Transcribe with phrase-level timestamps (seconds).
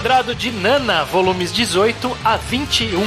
[0.00, 3.02] Quadrado de Nana, volumes 18 a 21.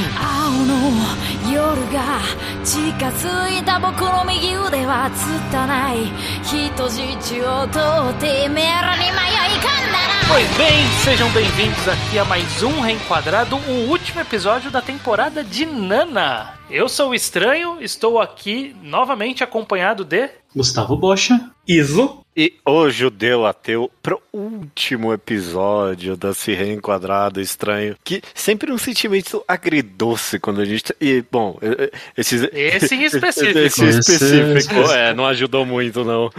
[10.27, 15.65] Pois bem, sejam bem-vindos aqui a mais um Reenquadrado, o último episódio da temporada de
[15.65, 16.53] Nana.
[16.69, 20.29] Eu sou o Estranho, estou aqui novamente acompanhado de...
[20.55, 21.49] Gustavo Bocha.
[21.67, 22.22] Iso.
[22.35, 29.43] E o judeu ateu pro último episódio da Se Reenquadrado Estranho, que sempre um sentimento
[29.47, 30.95] agridoce quando a gente.
[30.99, 31.59] E, bom,
[32.17, 33.59] esses, esse em específico.
[33.59, 36.31] Esse em específico, é, não ajudou muito, não.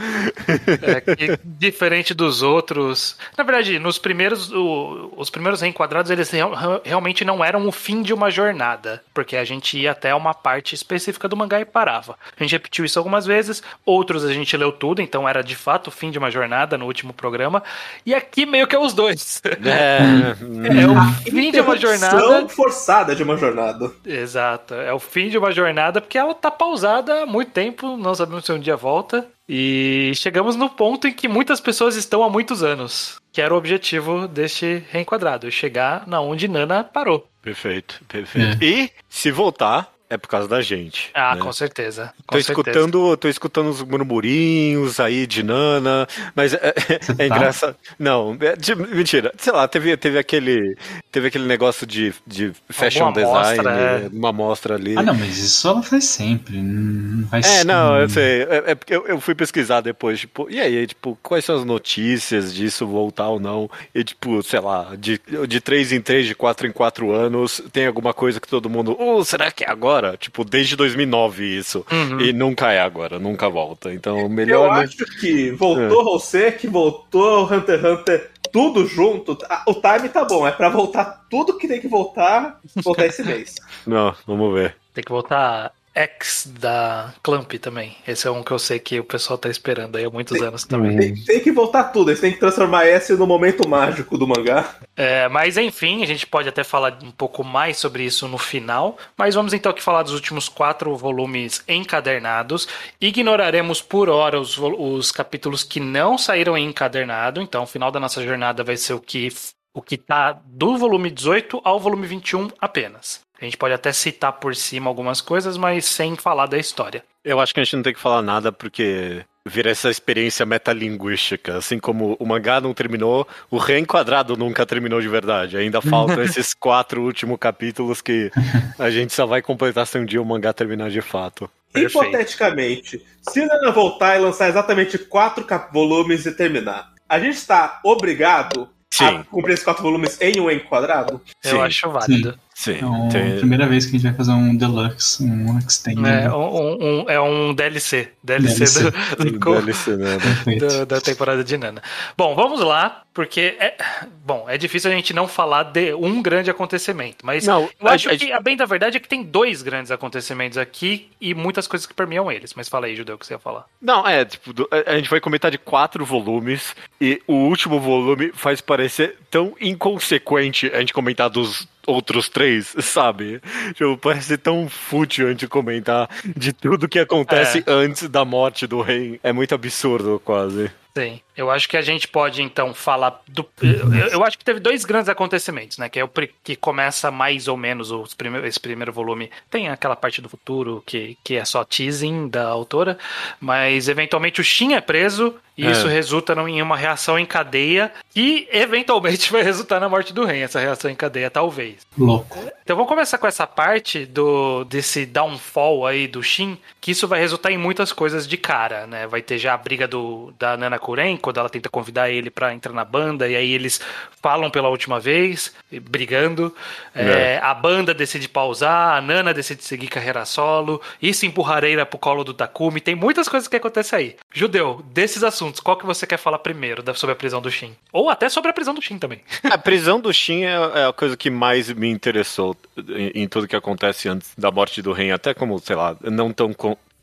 [0.83, 3.17] É, que, diferente dos outros.
[3.39, 4.51] Na verdade, nos primeiros.
[4.51, 9.01] O, os primeiros reenquadrados, eles real, realmente não eram o fim de uma jornada.
[9.15, 12.19] Porque a gente ia até uma parte específica do mangá e parava.
[12.37, 15.84] A gente repetiu isso algumas vezes, outros a gente leu tudo, então era de fato
[15.89, 17.63] o fim de uma jornada no último programa.
[18.05, 19.43] E aqui meio que é os dois.
[19.45, 19.99] É,
[20.83, 22.49] é o fim de uma jornada.
[22.49, 23.91] forçada de uma jornada.
[24.05, 24.75] Exato.
[24.75, 28.45] É o fim de uma jornada porque ela tá pausada há muito tempo, não sabemos
[28.45, 29.27] se um dia volta.
[29.49, 33.59] E chegamos no ponto em que muitas pessoas estão há muitos anos, que era o
[33.59, 37.29] objetivo deste reenquadrado, chegar na onde Nana parou.
[37.43, 38.65] Perfeito, perfeito.
[38.65, 38.67] É.
[38.67, 41.11] E se voltar, é por causa da gente.
[41.15, 41.43] Ah, né?
[41.43, 42.13] com certeza.
[42.27, 42.71] Com tô certeza.
[42.71, 47.25] escutando, tô escutando os murmurinhos aí de Nana, mas é, é tá?
[47.25, 47.77] engraçado.
[47.99, 49.33] Não, é, de, mentira.
[49.39, 50.77] Sei lá, teve, teve aquele
[51.11, 54.09] teve aquele negócio de, de fashion Alguma design, amostra, é.
[54.13, 54.95] uma amostra ali.
[54.97, 56.57] Ah, não, mas isso ela faz sempre.
[56.61, 58.43] Não faz é, não, eu sei.
[58.43, 61.65] É, é porque eu, eu, fui pesquisar depois, tipo, e aí, tipo, quais são as
[61.65, 63.71] notícias disso voltar ou não?
[63.95, 67.87] E, tipo, sei lá, de, de 3 em 3, de 4 em 4 anos, tem
[67.87, 70.04] alguma coisa que todo mundo, oh, será que é agora?
[70.05, 70.17] Agora.
[70.17, 71.87] Tipo, desde 2009 isso.
[71.91, 72.21] Uhum.
[72.21, 73.93] E nunca é agora, nunca volta.
[73.93, 74.67] Então, melhor.
[74.67, 76.51] Eu acho que voltou é.
[76.53, 79.37] que voltou Hunter x Hunter tudo junto,
[79.67, 80.47] o time tá bom.
[80.47, 83.57] É para voltar tudo que tem que voltar, voltar esse mês.
[83.87, 84.77] Não, vamos ver.
[84.93, 87.97] Tem que voltar X da Clamp também.
[88.07, 90.49] Esse é um que eu sei que o pessoal tá esperando aí há muitos tem,
[90.49, 90.97] anos também.
[90.97, 94.75] Tem, tem, que voltar tudo, eles têm que transformar esse no momento mágico do mangá.
[94.97, 98.99] É, mas enfim, a gente pode até falar um pouco mais sobre isso no final.
[99.17, 102.67] Mas vamos então aqui falar dos últimos quatro volumes encadernados.
[103.01, 107.41] Ignoraremos por hora os, os capítulos que não saíram em encadernado.
[107.41, 109.29] Então, o final da nossa jornada vai ser o que
[109.77, 113.25] o que tá do volume 18 ao volume 21 apenas.
[113.45, 117.05] A gente pode até citar por cima algumas coisas, mas sem falar da história.
[117.23, 121.59] Eu acho que a gente não tem que falar nada porque vira essa experiência metalinguística.
[121.59, 125.59] Assim como o mangá não terminou, o reenquadrado nunca terminou de verdade.
[125.59, 128.31] Ainda faltam esses quatro últimos capítulos que
[128.79, 131.51] a gente só vai completar se um dia o mangá terminar de fato.
[131.71, 132.07] Perfeito.
[132.07, 138.71] Hipoteticamente, se Nana voltar e lançar exatamente quatro volumes e terminar, a gente está obrigado
[138.91, 139.05] Sim.
[139.05, 141.21] a cumprir esses quatro volumes em um enquadrado?
[141.43, 141.61] Eu Sim.
[141.61, 142.33] acho válido.
[142.33, 142.39] Sim.
[142.55, 143.33] Sim, é tem...
[143.35, 146.07] a primeira vez que a gente vai fazer um deluxe, um extended.
[146.07, 148.11] É um, um, é um DLC.
[148.23, 148.83] DLC, DLC.
[149.17, 150.17] Do, do, DLC né?
[150.59, 151.83] do, da temporada de Nana.
[152.17, 153.77] Bom, vamos lá, porque é,
[154.25, 158.09] bom, é difícil a gente não falar de um grande acontecimento, mas não, eu acho
[158.09, 161.67] a, que a bem da verdade é que tem dois grandes acontecimentos aqui e muitas
[161.67, 162.55] coisas que permeiam eles.
[162.55, 163.65] Mas fala aí, Judeu, o que você ia falar.
[163.83, 168.61] Não, é, tipo, a gente vai comentar de quatro volumes e o último volume faz
[168.61, 173.41] parecer tão inconsequente a gente comentar dos outros três, sabe?
[173.75, 177.73] Tipo, parece tão fútil a gente comentar de tudo que acontece é.
[177.73, 179.19] antes da morte do rei.
[179.23, 180.71] É muito absurdo, quase.
[180.97, 181.21] Sim.
[181.37, 183.45] Eu acho que a gente pode, então, falar do.
[183.61, 185.89] Eu, eu, acho que teve dois grandes acontecimentos, né?
[185.89, 189.29] Que é o que começa mais ou menos os esse primeiro volume.
[189.51, 192.97] Tem aquela parte do futuro que, que é só teasing da autora,
[193.41, 195.71] mas eventualmente o Shin é preso e é.
[195.71, 200.43] isso resulta em uma reação em cadeia que eventualmente vai resultar na morte do rei,
[200.43, 201.87] essa reação em cadeia, talvez.
[201.97, 202.39] Louco.
[202.63, 207.19] Então vamos começar com essa parte do desse downfall aí do Shin, que isso vai
[207.19, 209.07] resultar em muitas coisas de cara, né?
[209.07, 212.53] Vai ter já a briga do, da Nana Kuren quando ela tenta convidar ele para
[212.53, 213.81] entrar na banda, e aí eles
[214.21, 215.55] falam pela última vez,
[215.89, 216.55] brigando.
[216.95, 217.05] É.
[217.05, 222.23] É, a banda decide pausar, a Nana decide seguir carreira solo, isso empurrareira pro colo
[222.23, 222.83] do Takumi.
[222.83, 224.17] Tem muitas coisas que acontecem aí.
[224.31, 227.75] Judeu, desses assuntos, qual que você quer falar primeiro sobre a prisão do Shin?
[227.91, 229.23] Ou até sobre a prisão do Shin também.
[229.51, 233.47] A prisão do Shin é, é a coisa que mais me interessou em, em tudo
[233.47, 236.53] que acontece antes da morte do Ren, até como, sei lá, não tão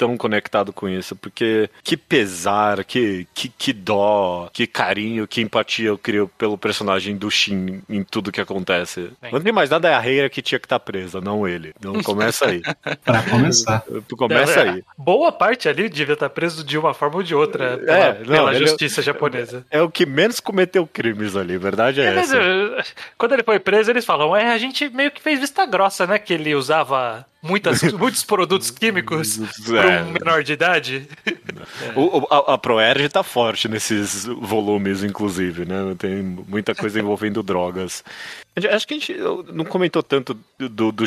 [0.01, 5.89] tão conectado com isso, porque que pesar, que, que, que dó, que carinho, que empatia
[5.89, 9.11] eu crio pelo personagem do Shin em tudo que acontece.
[9.21, 9.31] Bem.
[9.31, 11.71] Não tem mais nada, é a Reira que tinha que estar presa, não ele.
[11.79, 12.61] Então começa aí.
[13.05, 13.83] Pra começar.
[14.17, 14.83] Começa aí.
[14.97, 18.25] Boa parte ali devia estar preso de uma forma ou de outra pela, É, não,
[18.25, 19.63] pela ele- justiça japonesa.
[19.69, 22.41] É o que menos cometeu crimes ali, verdade é, É, mas, essa.
[22.41, 22.83] eh,
[23.17, 26.17] quando ele foi preso, eles falam: é, a gente meio que fez vista grossa, né?
[26.17, 30.03] Que ele usava muitas, muitos produtos químicos para É.
[30.03, 31.07] um menor de idade.
[31.95, 35.95] O, o- a, a Proerge tá forte nesses volumes, inclusive, né?
[35.97, 38.03] Tem muita coisa envolvendo drogas.
[38.53, 39.15] Acho que a gente
[39.53, 41.05] não comentou tanto do, do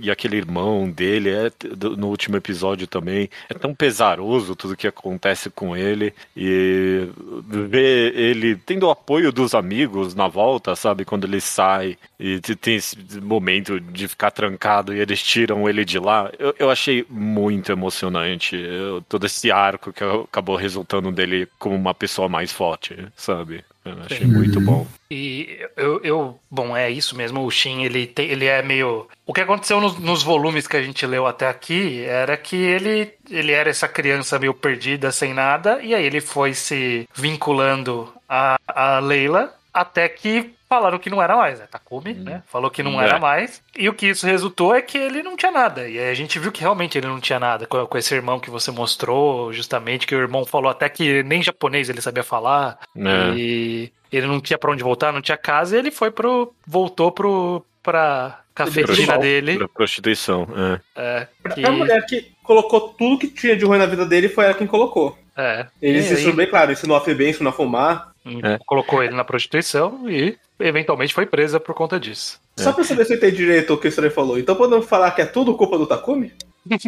[0.00, 3.28] e aquele irmão dele é, do- no último episódio também.
[3.48, 6.14] É tão pesaroso tudo que acontece com ele.
[6.36, 7.08] E
[7.48, 11.04] ver ele tendo o apoio dos amigos na volta, sabe?
[11.04, 15.84] Quando ele sai e te- tem esse momento de ficar trancado e eles tiram ele
[15.84, 16.30] de lá.
[16.38, 21.92] Eu, eu achei muito emocionante eu- todo esse arco que acabou resultando dele como uma
[21.94, 23.64] pessoa mais forte, sabe?
[23.84, 24.26] Eu achei Sim.
[24.26, 24.86] muito bom.
[25.10, 27.44] E eu, eu- bom, é isso mesmo.
[27.44, 29.06] O Shin, ele, tem, ele é meio.
[29.26, 33.12] O que aconteceu nos, nos volumes que a gente leu até aqui era que ele,
[33.30, 38.58] ele era essa criança meio perdida, sem nada, e aí ele foi se vinculando a,
[38.66, 41.66] a Leila até que falaram que não era mais, né?
[41.70, 42.42] Takumi, né?
[42.46, 43.04] Falou que não É.
[43.04, 43.62] era mais.
[43.76, 45.88] E o que isso resultou é que ele não tinha nada.
[45.88, 48.40] E aí a gente viu que realmente ele não tinha nada com, com esse irmão
[48.40, 52.78] que você mostrou, justamente, que o irmão falou até que nem japonês ele sabia falar.
[52.96, 53.34] É.
[53.36, 56.52] E ele não tinha pra onde voltar, não tinha casa, e ele foi pro.
[56.66, 57.64] voltou pro.
[57.82, 59.56] pra cafetina dele.
[59.58, 60.80] Pra prostituição, é.
[60.96, 64.44] É, que, A mulher que colocou tudo que tinha de ruim na vida dele foi
[64.44, 65.18] ela quem colocou.
[65.36, 68.12] é, Ele E se aí, ensinou bem claro, ensinou a fer bem, ensinou a fumar.
[68.24, 68.58] É.
[68.64, 72.40] colocou ele na prostituição e eventualmente foi presa por conta disso.
[72.56, 74.38] Só pra saber se eu entendi direito o que o Stray falou.
[74.38, 76.32] Então podemos falar que é tudo culpa do Takumi?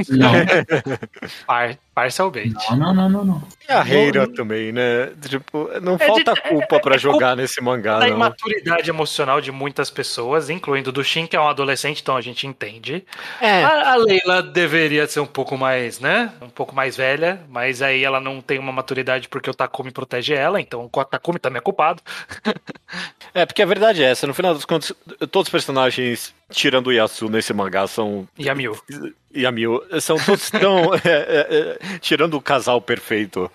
[0.09, 0.31] Não,
[1.47, 2.55] Par, parcialmente.
[2.73, 3.43] não, não, não, não, não.
[3.67, 5.13] E a Reira também, né?
[5.29, 8.17] Tipo, não É de- falta é- culpa pra é jogar nesse mangá, Da não.
[8.17, 12.47] imaturidade emocional de muitas pessoas, incluindo do Shin, que é um adolescente, então a gente
[12.47, 13.03] entende.
[13.41, 13.65] É.
[13.65, 16.31] A, a Leila deveria ser um pouco mais, né?
[16.43, 20.35] Um pouco mais velha, mas aí ela não tem uma maturidade porque o Takumi protege
[20.35, 22.03] ela, então o Takumi também é culpado.
[23.35, 24.93] É, porque a verdade é essa, no final dos contos,
[25.31, 28.29] todos os personagens, tirando o Yasu nesse mangá, são.
[28.39, 28.79] E a Mil.
[29.35, 30.95] E a Mil, são todos tão.
[31.05, 33.51] é, é, é, tirando o casal perfeito.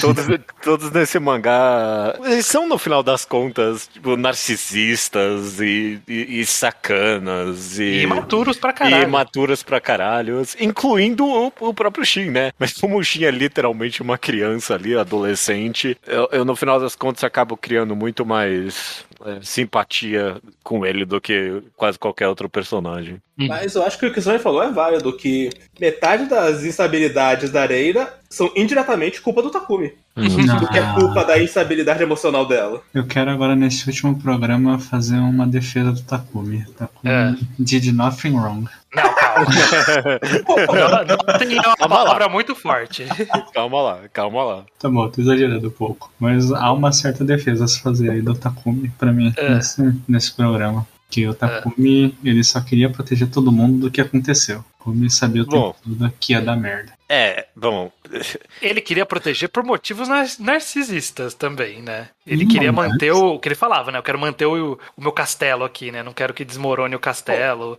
[0.00, 0.26] Todos,
[0.62, 2.14] todos nesse mangá.
[2.24, 7.78] Eles são, no final das contas, tipo, narcisistas e, e, e sacanas.
[7.78, 9.04] E, E imaturos pra E caralho.
[9.04, 12.52] imaturas pra caralho, incluindo o, o próprio Shin, né?
[12.58, 16.94] Mas como o Shin é literalmente uma criança ali, adolescente, eu, eu, no final das
[16.94, 23.20] contas acabo criando muito mais é, simpatia com ele do que quase qualquer outro personagem.
[23.36, 27.50] Mas eu acho que o que o Stray falou é válido, que metade das instabilidades
[27.50, 29.92] da Areira são indiretamente culpa do Takumi.
[30.16, 32.80] Do que é culpa da instabilidade emocional dela.
[32.94, 36.64] Eu quero agora, nesse último programa, fazer uma defesa do Takumi.
[36.76, 37.34] Takumi É.
[37.58, 38.68] did nothing wrong.
[38.94, 39.46] Não, calma.
[41.06, 42.04] não, não tem uma Calma lá.
[42.04, 43.04] palavra muito forte.
[43.52, 44.64] calma lá, calma lá.
[44.78, 46.10] Tá bom, tô exagerando um pouco.
[46.18, 49.54] Mas há uma certa defesa a se fazer aí do Takumi, pra mim, É.
[49.54, 50.86] nesse, nesse programa.
[51.08, 54.64] Que o Takumi, ele só queria proteger todo mundo do que aconteceu.
[54.80, 55.72] Takumi sabia o Bom.
[55.72, 56.92] tempo todo que ia dar merda.
[57.08, 57.92] É, bom,
[58.62, 62.08] Ele queria proteger por motivos nar- narcisistas também, né?
[62.26, 63.98] Ele Hum, queria mas- manter o, o que ele falava, né?
[63.98, 66.02] Eu quero manter o, o meu castelo aqui, né?
[66.02, 67.78] Não quero que desmorone o castelo.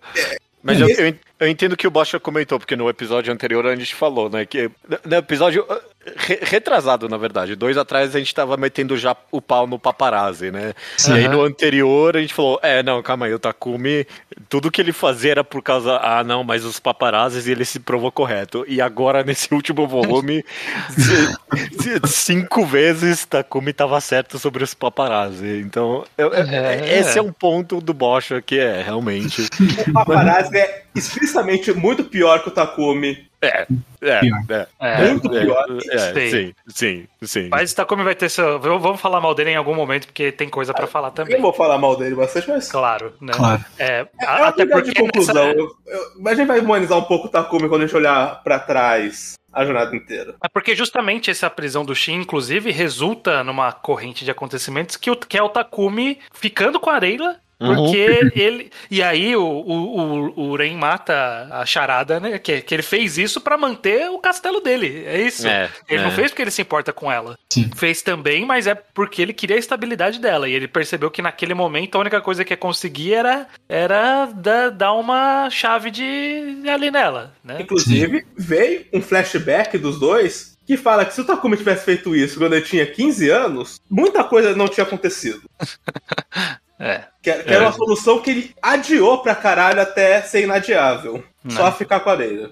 [0.64, 3.96] Mas eu, eu, eu entendo que o Bocha comentou, porque no episódio anterior a gente
[3.96, 4.46] falou, né?
[4.46, 4.70] Que
[5.06, 5.82] no episódio uh,
[6.16, 10.52] re- retrasado, na verdade, dois atrás a gente tava metendo já o pau no paparazzi,
[10.52, 10.74] né?
[11.10, 14.06] E aí no anterior a gente falou: é, não, calma aí, o Takumi,
[14.50, 17.80] tudo que ele fazia era por causa, ah, não, mas os paparazzis e ele se
[17.80, 18.64] provou correto.
[18.68, 20.44] E agora nesse último volume,
[22.06, 25.60] cinco vezes Takumi tava certo sobre os paparazzi.
[25.66, 27.00] Então, eu- eu- É.
[27.00, 29.42] esse é um ponto do Bocha que é realmente.
[29.88, 33.30] O paparazzi é explicitamente muito pior que o Takumi.
[33.44, 33.66] É,
[34.02, 34.40] é, Pior.
[34.50, 34.68] é.
[34.80, 35.66] É, Muito pior.
[35.90, 37.50] É, sim, sim, sim.
[37.50, 38.60] Mas o Takumi vai ter seu.
[38.60, 41.42] Vamos falar mal dele em algum momento, porque tem coisa pra falar Eu também.
[41.42, 42.70] vou falar mal dele bastante, mas.
[42.72, 43.34] Claro, né?
[43.34, 43.66] Claro.
[43.80, 45.34] É, É a- até briga de porque conclusão.
[45.48, 47.96] nessa- Eu- eu- mas a gente vai humanizar um pouco o Takumi quando a gente
[47.96, 50.36] olhar pra trás a jornada inteira.
[50.44, 55.16] É porque justamente essa prisão do Shin, inclusive, resulta numa corrente de acontecimentos que, o,
[55.16, 57.98] que é o Takumi ficando com a Areila Porque
[58.36, 58.72] ele.
[58.90, 62.40] E aí o, o, o, o Ren mata a charada, né?
[62.40, 65.04] Que, que ele fez isso para manter o castelo dele.
[65.06, 65.48] É isso.
[65.48, 66.04] É, ele é.
[66.04, 67.38] não fez porque ele se importa com ela.
[67.54, 67.70] Sim.
[67.76, 70.50] Fez também, mas é porque ele queria a estabilidade dela.
[70.50, 74.72] E ele percebeu que naquele momento a única coisa que ia conseguir era, era dar,
[74.72, 77.58] dar uma chave de ali nela, né?
[77.62, 82.40] Inclusive, veio um flashback dos dois que fala que se o Takumi tivesse feito isso
[82.40, 85.42] quando ele tinha 15 anos, muita coisa não tinha acontecido.
[86.82, 87.04] É.
[87.22, 91.24] Que, era uma solução que ele adiou pra caralho até ser inadiável.
[91.48, 92.50] Só ficar com a areia.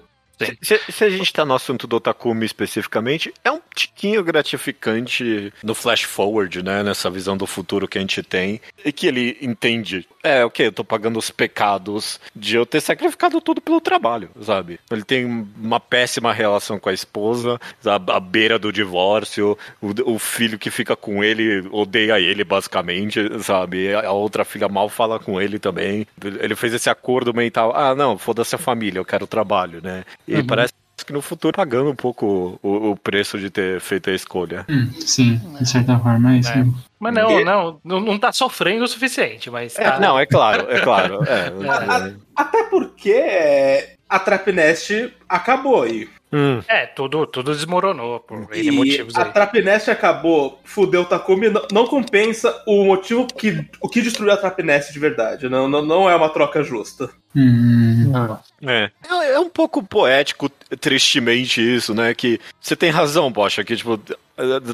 [0.62, 5.74] Se, se a gente tá no assunto do Takumi especificamente, é um tiquinho gratificante no
[5.74, 6.82] flash forward, né?
[6.82, 8.60] Nessa visão do futuro que a gente tem.
[8.84, 10.06] E que ele entende.
[10.22, 14.78] É, ok, eu tô pagando os pecados de eu ter sacrificado tudo pelo trabalho, sabe?
[14.90, 20.58] Ele tem uma péssima relação com a esposa, a beira do divórcio, o, o filho
[20.58, 23.94] que fica com ele odeia ele, basicamente, sabe?
[23.94, 26.06] A outra filha mal fala com ele também.
[26.22, 27.72] Ele fez esse acordo mental.
[27.74, 30.04] Ah, não, foda-se a família, eu quero trabalho, né?
[30.38, 30.72] E parece
[31.06, 34.64] que no futuro pagando um pouco o, o preço de ter feito a escolha.
[34.68, 36.50] Hum, sim, de certa forma é isso.
[36.50, 36.56] É.
[36.56, 36.74] mesmo.
[36.98, 39.98] Mas não, não, não, não tá sofrendo o suficiente, mas tá.
[39.98, 41.20] Não, é claro, é claro.
[41.24, 41.48] É,
[41.88, 46.08] A- até porque é, a Trapnest acabou aí.
[46.32, 49.32] Hum, É, tudo, tudo desmoronou por N E motivos a aí.
[49.32, 54.36] Trapnest acabou, fudeu o Takumi, não, não compensa o motivo que o que destruiu a
[54.36, 55.48] Trapnest de verdade.
[55.48, 57.10] Não, não, não é uma troca justa.
[57.34, 58.12] Hum,
[58.62, 58.90] é.
[59.08, 60.48] É, é um pouco poético,
[60.80, 62.14] tristemente, isso, né?
[62.14, 64.00] Que você tem razão, Bocha, que, tipo,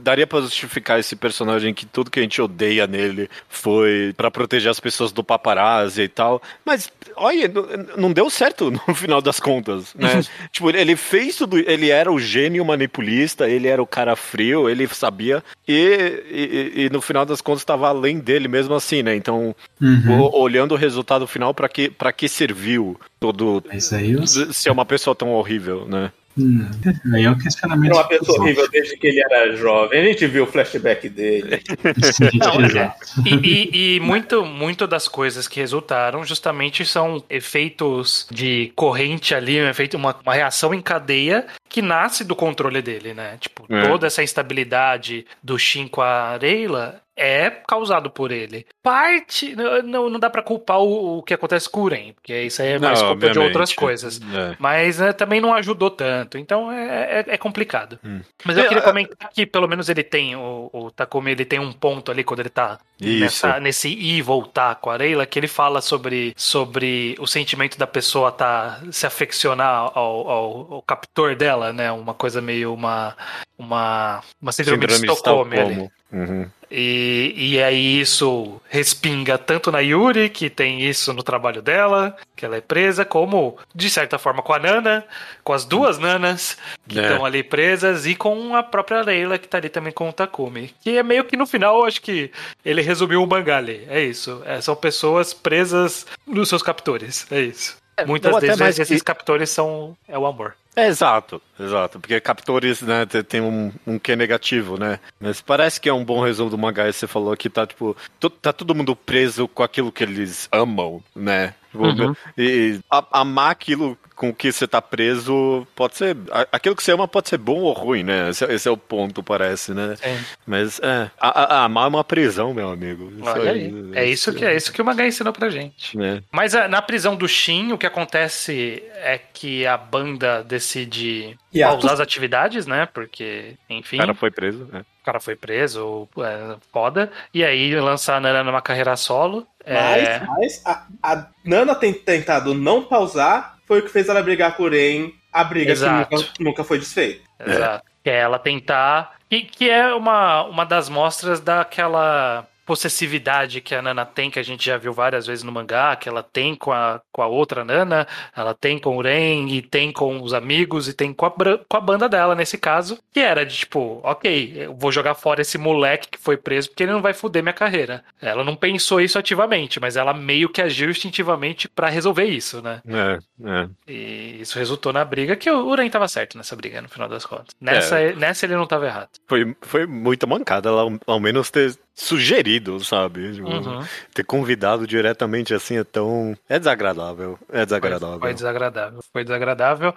[0.01, 4.71] daria pra justificar esse personagem que tudo que a gente odeia nele foi pra proteger
[4.71, 6.41] as pessoas do paparazzi e tal.
[6.65, 7.51] Mas, olha,
[7.97, 10.23] não- deu certo no final das contas, né?
[10.53, 14.87] tipo, ele- fez tudo, ele era o gênio manipulista, ele era o cara frio, ele
[14.89, 19.15] sabia, e, e, e no final das contas estava além dele mesmo assim, né?
[19.15, 20.21] Então, uhum.
[20.21, 23.63] o- olhando o resultado final, pra que, pra que serviu todo.
[23.69, 24.27] Aí, eu...
[24.27, 26.11] Ser uma pessoa tão horrível, né?
[26.39, 26.69] Hum,
[27.15, 27.93] aí é o questionamento.
[27.93, 30.01] Era uma pessoa horrível desde que ele era jovem.
[30.01, 31.63] A gente viu o flashback dele.
[32.39, 32.67] Não.
[33.25, 39.61] E, e, e muito, muito das coisas que resultaram justamente são efeitos de corrente ali,
[39.61, 43.37] um efeito, uma, uma reação em cadeia que nasce do controle dele, né?
[43.41, 43.89] Tipo, É.
[43.89, 48.67] toda essa instabilidade do Shin com a Reila é causado por ele.
[48.83, 49.55] Parte.
[49.57, 52.61] Não, não não dá pra culpar o, o que acontece com o Uren, porque isso
[52.63, 54.21] aí é mais Não, culpa de outras coisas.
[54.21, 54.57] É.
[54.59, 57.99] Mas né, também não ajudou tanto, então é, é, é complicado.
[58.05, 58.21] Hum.
[58.45, 61.59] Mas eu É, queria comentar que pelo menos ele tem, o, o Takumi, ele tem
[61.59, 65.39] um ponto ali quando ele tá nessa, nesse ir e voltar com a Areila, que
[65.39, 71.35] ele fala sobre, sobre o sentimento da pessoa tá se afeccionar ao, ao, ao captor
[71.37, 71.91] dela, né?
[71.93, 73.17] Uma coisa meio uma
[73.59, 75.75] uma, uma síndrome, de Estocolmo ali.
[75.75, 75.93] Estocolmo.
[76.13, 76.51] Uhum.
[76.71, 82.45] E, e aí isso respinga tanto na Yuri, que tem isso no trabalho dela, que
[82.45, 85.05] ela é presa, como, de certa forma, com a Nana,
[85.45, 86.57] com as duas Nanas
[86.89, 87.03] que É.
[87.03, 90.75] estão ali presas, e com a própria Leila, que tá ali também com o Takumi.
[90.83, 92.31] Que é meio que no final, eu acho que
[92.65, 93.87] ele resumiu o mangá ali.
[93.89, 94.43] É isso.
[94.45, 97.27] É, são pessoas presas nos seus captores.
[97.31, 97.77] É isso.
[98.07, 100.55] Muitas ou até vezes mais esses captores são é o amor.
[100.79, 101.99] É, exato, exato.
[101.99, 105.01] Porque captores, né, te- tem um, um que negativo, né?
[105.19, 106.91] Mas parece que é um bom resumo do mangá.
[106.93, 107.97] Você falou que tá, tipo,
[108.43, 111.55] tá todo mundo preso com aquilo que eles amam, né?
[111.85, 112.15] Uhum.
[112.39, 116.17] E a- amar aquilo com que você tá preso pode ser.
[116.31, 118.31] a- Aquilo que você ama pode ser bom ou ruim, né?
[118.31, 119.95] Esse, é- esse é o ponto, parece, né?
[120.01, 120.19] É.
[120.47, 121.11] Mas é.
[121.21, 123.13] a- a- amar é uma prisão, meu amigo.
[123.23, 123.71] Olha aí.
[123.95, 125.97] É isso que é isso que o mangá ensinou pra gente.
[125.99, 126.23] Né?
[126.33, 131.63] Mas ah, na prisão do Shin, o que acontece é que a banda decide E
[131.63, 132.87] a- pausar as atividades, né?
[132.87, 134.83] Porque, enfim, O cara foi preso, né?
[135.07, 137.11] Cara foi preso, é, foda.
[137.33, 139.47] E aí lança a Nana numa carreira solo.
[139.65, 144.23] Mas, É, mas a, a Nana tem tentado não pausar, foi o que fez ela
[144.23, 146.09] brigar com o Ren, a briga Exato.
[146.09, 147.23] que nunca, nunca foi desfeita.
[147.39, 147.85] Exato.
[148.03, 149.17] Que é ela tentar.
[149.31, 154.43] Que, que é uma, uma das mostras daquela possessividade que a Nana tem, que a
[154.43, 157.65] gente já viu várias vezes no mangá, que ela tem com a, com a outra
[157.65, 158.07] Nana,
[158.37, 161.77] ela tem com o Ren, e tem com os amigos, e tem com a, com
[161.77, 165.57] a banda dela, nesse caso, que era de tipo, ok, eu vou jogar fora esse
[165.57, 168.05] moleque que foi preso, porque ele não vai foder minha carreira.
[168.21, 172.83] Ela não pensou isso ativamente, mas ela meio que agiu instintivamente pra resolver isso, né?
[172.89, 173.69] É, é.
[173.87, 177.25] E isso resultou na briga, que o Uren tava certo nessa briga, no final das
[177.25, 177.55] contas.
[177.61, 179.11] Nessa, nessa ele não tava errado.
[179.29, 183.33] Foi, foi muita mancada ela ao, ao menos ter sugerido, sabe?
[183.33, 183.83] Tipo, Uhum.
[184.13, 186.37] Ter convidado diretamente assim é tão.
[186.49, 187.39] É desagradável.
[187.51, 188.21] É desagradável.
[188.21, 189.01] Foi desagradável.
[189.13, 189.95] Foi desagradável.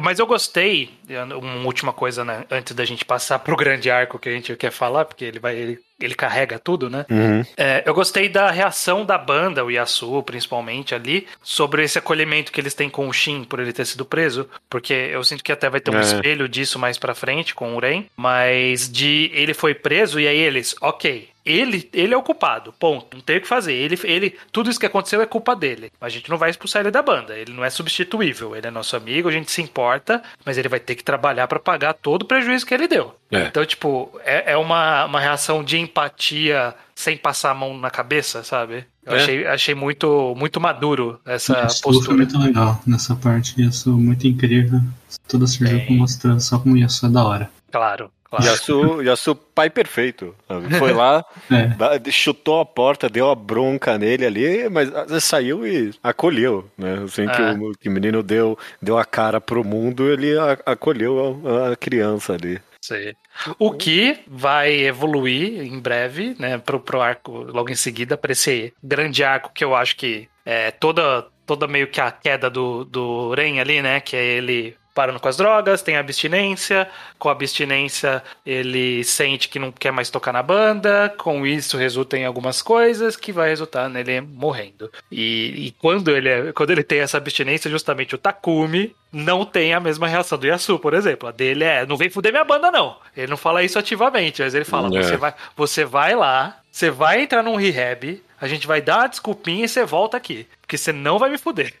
[0.00, 0.90] Mas eu gostei,
[1.38, 2.44] uma última coisa, né?
[2.50, 5.54] Antes da gente passar pro grande arco que a gente quer falar, porque ele vai.
[5.56, 7.04] Ele, ele carrega tudo, né?
[7.10, 7.44] Uhum.
[7.56, 12.60] É, eu gostei da reação da banda, o Yasu, principalmente ali, sobre esse acolhimento que
[12.60, 15.68] eles têm com o Shin por ele ter sido preso, porque eu sinto que até
[15.70, 16.00] vai ter um É.
[16.00, 20.36] espelho disso mais pra frente com o Ren, mas de ele foi preso e aí
[20.38, 23.16] eles, ok, ele, ele é o culpado, ponto.
[23.16, 23.72] Não tem o que fazer.
[23.74, 25.90] Ele, ele, tudo isso que aconteceu é culpa dele.
[26.00, 27.36] A gente não vai expulsar ele da banda.
[27.36, 28.56] Ele não é substituível.
[28.56, 31.58] Ele é nosso amigo, a gente se importa, mas ele vai ter que trabalhar pra
[31.58, 33.14] pagar todo o prejuízo que ele deu.
[33.30, 33.42] É.
[33.46, 38.42] Então, tipo, é, é uma, uma reação de empatia sem passar a mão na cabeça,
[38.44, 38.84] sabe?
[39.04, 39.16] Eu É.
[39.16, 42.16] achei, achei muito, muito maduro essa Isso foi postura.
[42.16, 43.60] muito legal nessa parte.
[43.60, 44.80] Isso muito incrível.
[45.28, 45.86] Toda serviu Bem.
[45.86, 47.50] pra mostrar só como Yasuo é da hora.
[47.70, 48.44] Claro, claro.
[48.52, 50.34] Yasu, Yasu, pai perfeito.
[50.78, 52.10] Foi lá, É.
[52.10, 54.90] chutou a porta, deu a bronca nele ali, mas
[55.22, 57.02] saiu e acolheu, né?
[57.04, 57.52] Assim que, É.
[57.52, 61.76] o, que o menino deu, deu a cara pro mundo, ele a- acolheu a, a
[61.76, 62.60] criança ali.
[62.80, 63.14] Sei.
[63.58, 68.74] O que vai evoluir em breve, né, pro, pro arco logo em seguida, pra esse
[68.82, 73.32] grande arco que eu acho que é toda, toda meio que a queda do, do
[73.32, 78.22] Ren ali, né, que é ele parando com as drogas, tem abstinência, com a abstinência
[78.46, 83.16] ele sente que não quer mais tocar na banda, com isso resulta em algumas coisas
[83.16, 84.90] que vai resultar nele morrendo.
[85.10, 89.74] E, e quando, ele é- quando ele tem essa abstinência, justamente o Takumi não tem
[89.74, 91.28] a mesma reação do Yasu, por exemplo.
[91.28, 92.96] A dele é, não vem fuder minha banda não.
[93.16, 95.02] Ele não fala isso ativamente, mas ele fala, É.
[95.02, 99.06] você, vai, você vai lá, você vai entrar num rehab, a gente vai dar uma
[99.06, 100.44] desculpinha e você volta aqui.
[100.60, 101.72] Porque você não vai me fuder.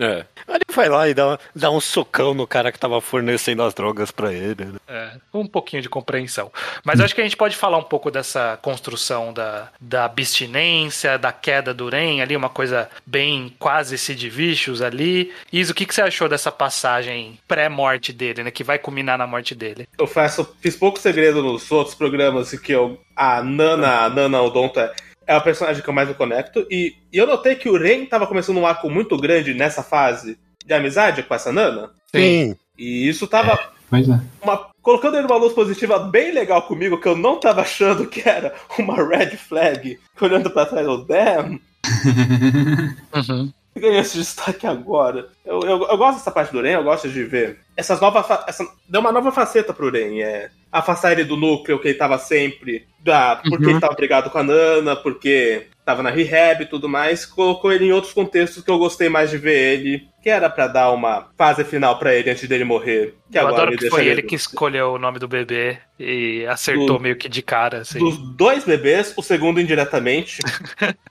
[0.00, 0.24] É.
[0.48, 3.72] Aí Ele vai lá e dá, dá um socão no cara que tava fornecendo as
[3.72, 4.64] drogas pra ele.
[4.64, 4.78] né?
[4.88, 6.50] É, um pouquinho de compreensão.
[6.82, 11.30] Mas acho que a gente pode falar um pouco dessa construção da, da abstinência, da
[11.30, 15.32] queda do Ren ali, uma coisa bem quase Sid Vicious ali.
[15.52, 18.50] Isa, o que, que você achou dessa passagem pré-morte dele, né?
[18.50, 19.86] Que vai culminar na morte dele?
[19.98, 24.78] Eu faço, fiz pouco segredo nos outros programas que eu, a Nana, a Nana Odonto
[24.80, 24.92] é,
[25.26, 26.66] é a personagem que eu mais me conecto.
[26.70, 30.38] E, e eu notei que o Ren tava começando um arco muito grande nessa fase
[30.64, 31.90] de amizade com essa Nana.
[32.14, 32.56] Sim.
[32.78, 33.58] E isso tava
[33.90, 34.20] Pois é.
[34.42, 38.26] uma- colocando ele numa luz positiva bem legal comigo, que eu não tava achando que
[38.28, 39.98] era uma red flag.
[40.20, 41.60] Olhando pra trás, eu, damn,
[43.14, 43.52] Uhum.
[43.76, 45.28] ganhou esse destaque agora.
[45.44, 48.24] Eu, eu, eu gosto dessa parte do Ren, eu gosto de ver essas novas.
[48.46, 50.20] Essa, deu uma nova faceta pro Ren.
[50.20, 52.86] É, afastar ele do núcleo que ele tava sempre.
[53.04, 53.70] Da, porque Uhum.
[53.72, 57.26] ele tava brigado com a Nana, porque tava na rehab e tudo mais.
[57.26, 60.06] Colocou ele em outros contextos que eu gostei mais de ver ele.
[60.22, 63.16] Que era pra dar uma fase final pra ele antes dele morrer.
[63.28, 66.46] Que Eu agora adoro que foi ele ele que escolheu o nome do bebê e
[66.46, 67.98] acertou Do- meio que de cara, assim.
[67.98, 70.38] Dos dois bebês, o segundo indiretamente.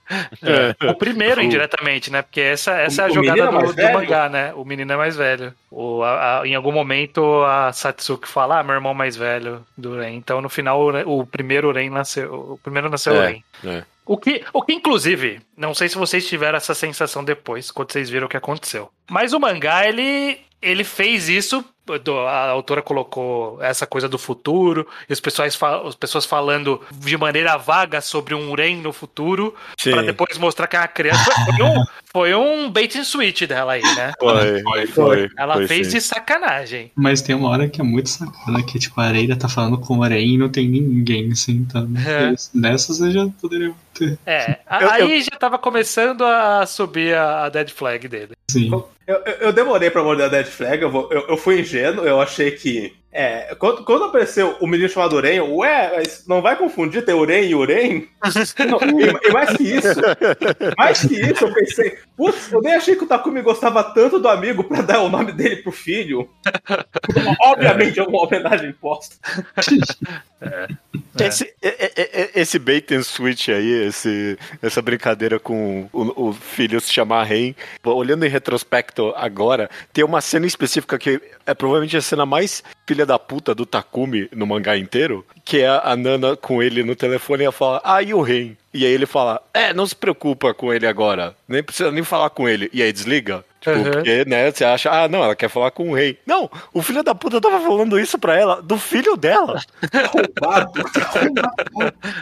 [0.44, 0.90] É.
[0.90, 2.22] O primeiro O- indiretamente, né?
[2.22, 4.54] Porque essa, essa é a O- o jogada é do, mais do mangá, né?
[4.56, 5.54] O menino é mais velho.
[5.70, 9.96] O, a- a- em algum momento a Satsuki fala, ah, meu irmão mais velho do
[9.98, 10.14] Ren.
[10.16, 12.34] Então no final o, o primeiro Ren nasceu.
[12.54, 13.42] O primeiro nasceu o É, Ren.
[13.66, 13.84] é.
[14.06, 18.10] O que, o que, inclusive, não sei se vocês tiveram essa sensação depois, quando vocês
[18.10, 18.90] viram o que aconteceu.
[19.10, 21.64] Mas o mangá, ele, ele fez isso.
[22.04, 27.16] do- A autora colocou essa coisa do futuro, e os pessoas, as pessoas falando de
[27.16, 31.32] maneira vaga sobre um Ren no futuro, pra depois mostrar que é uma criança.
[31.46, 34.12] Foi um, foi um bait and switch dela aí, né?
[34.20, 35.30] Foi, Foi, foi.
[35.38, 35.94] Ela foi fez sim.
[35.98, 36.92] de sacanagem.
[36.96, 39.98] Mas tem uma hora que é muito sacana, que tipo, a areia tá falando com
[39.98, 41.92] o Arém e não tem ninguém sentando.
[42.12, 42.34] É.
[42.54, 44.18] Nessas eu já poderia ter.
[44.26, 48.32] É, a- Eu- aí já tava começando a subir a, a dead flag dele.
[48.50, 48.70] Sim.
[48.72, 52.06] Eu, eu, eu demorei pra morder a Dead Flag, eu, vou- eu, eu fui ingênuo,
[52.06, 52.94] eu achei que.
[53.14, 57.42] É, quando, quando apareceu o menino chamado Uren, ué, mas não vai confundir ter Uren
[57.42, 58.08] e Uren?
[58.70, 60.02] Não, e, e mais que isso,
[60.78, 64.28] mais que isso, eu pensei, putz, eu nem achei que o Takumi gostava tanto do
[64.30, 66.30] amigo pra dar o nome dele pro filho.
[67.42, 69.16] Obviamente é uma homenagem posta.
[71.20, 76.34] Esse, é- é- é- esse bait and switch aí, esse, essa brincadeira com o, o
[76.34, 77.54] filho se chamar Ren,
[77.84, 83.06] olhando em retrospecto agora, tem uma cena específica que é provavelmente a cena mais filha
[83.06, 87.44] da puta do Takumi no mangá inteiro, que é a Nana com ele no telefone
[87.44, 88.56] e ela fala, ah, e o Ren?
[88.74, 92.30] E aí ele fala, é, não se preocupa com ele agora, nem precisa nem falar
[92.30, 92.70] com ele.
[92.74, 93.44] E aí desliga.
[93.60, 93.92] Tipo, Uhum.
[93.92, 96.18] porque, né, você acha, ah, não, ela quer falar com o rei.
[96.26, 99.62] Não, o filho da puta tava falando isso pra ela, do filho dela.
[100.08, 100.82] Roubado.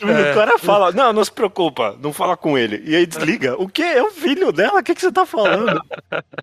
[0.00, 2.82] O cara fala, não, não se preocupa, não fala com ele.
[2.86, 3.56] E aí desliga.
[3.60, 3.82] O quê?
[3.82, 4.80] É o filho dela?
[4.80, 5.80] O que, que você tá falando?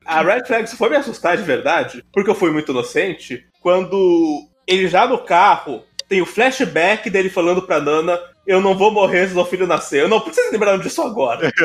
[0.06, 4.48] A Red Flag só foi me assustar de verdade, porque eu fui muito inocente, quando
[4.68, 9.22] ele já no carro tem o flashback dele falando pra Nana: Eu não vou morrer
[9.22, 10.02] antes do filho nascer.
[10.02, 11.52] Eu não preciso lembrar disso agora.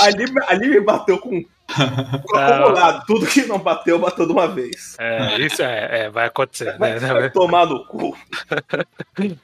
[0.00, 4.96] ali, ali me bateu com Acumulado, tudo que não bateu, bateu de uma vez.
[4.98, 6.76] É, isso é, é, vai acontecer.
[6.76, 7.12] Vai, Né?
[7.12, 8.14] vai tomar no cu.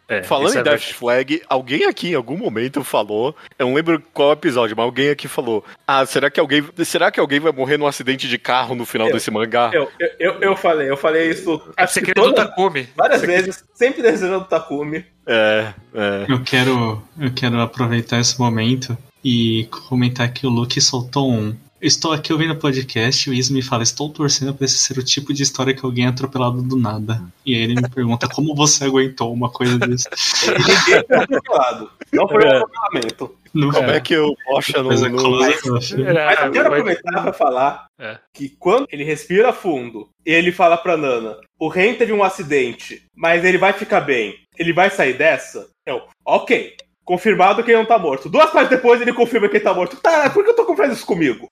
[0.07, 0.95] É, Falando em é Death verdade.
[0.95, 5.27] Flag, alguém aqui em algum momento falou, eu não lembro qual episódio, mas alguém aqui
[5.29, 8.85] falou: "Ah, será que alguém, será que alguém vai morrer num acidente de carro no
[8.85, 12.01] final Eu- desse mangá?" Eu, eu, eu, eu falei, eu falei isso É acho que
[12.01, 12.87] segredo do todas, Takumi.
[12.95, 15.00] várias vezes, sempre desejando o Takumi.
[15.27, 16.27] É, é.
[16.29, 21.55] Eu quero, eu quero aproveitar esse momento e comentar que o Luke soltou um.
[21.81, 24.99] Estou aqui ouvindo o podcast e o Is me fala: Estou torcendo para esse ser
[24.99, 27.23] o tipo de história que alguém é atropelado do nada.
[27.47, 30.07] E aí ele me pergunta: Como você aguentou uma coisa desse?
[30.47, 31.91] Ninguém foi atropelado.
[32.13, 32.57] Não foi um É.
[32.57, 33.35] atropelamento.
[33.53, 36.03] Como é que o Poxa não- close.
[36.05, 38.19] É, Mas eu quero aproveitar pra falar É.
[38.33, 43.43] que quando ele respira fundo, ele fala pra Nana: o Ren teve um acidente, mas
[43.45, 44.35] ele vai ficar bem.
[44.61, 45.71] Ele vai sair dessa?
[45.87, 46.77] Eu, ok.
[47.03, 48.29] Confirmado que ele não tá morto.
[48.29, 49.97] Duas páginas depois ele confirma que ele tá morto.
[49.97, 51.51] Tá, por que eu tô confirmando isso comigo?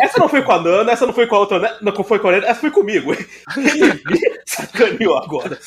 [0.00, 2.28] essa não foi com a Nana, essa não foi com a outra, não foi com
[2.28, 3.12] a Nana, essa foi comigo.
[3.12, 5.58] Ele me sacaneou agora.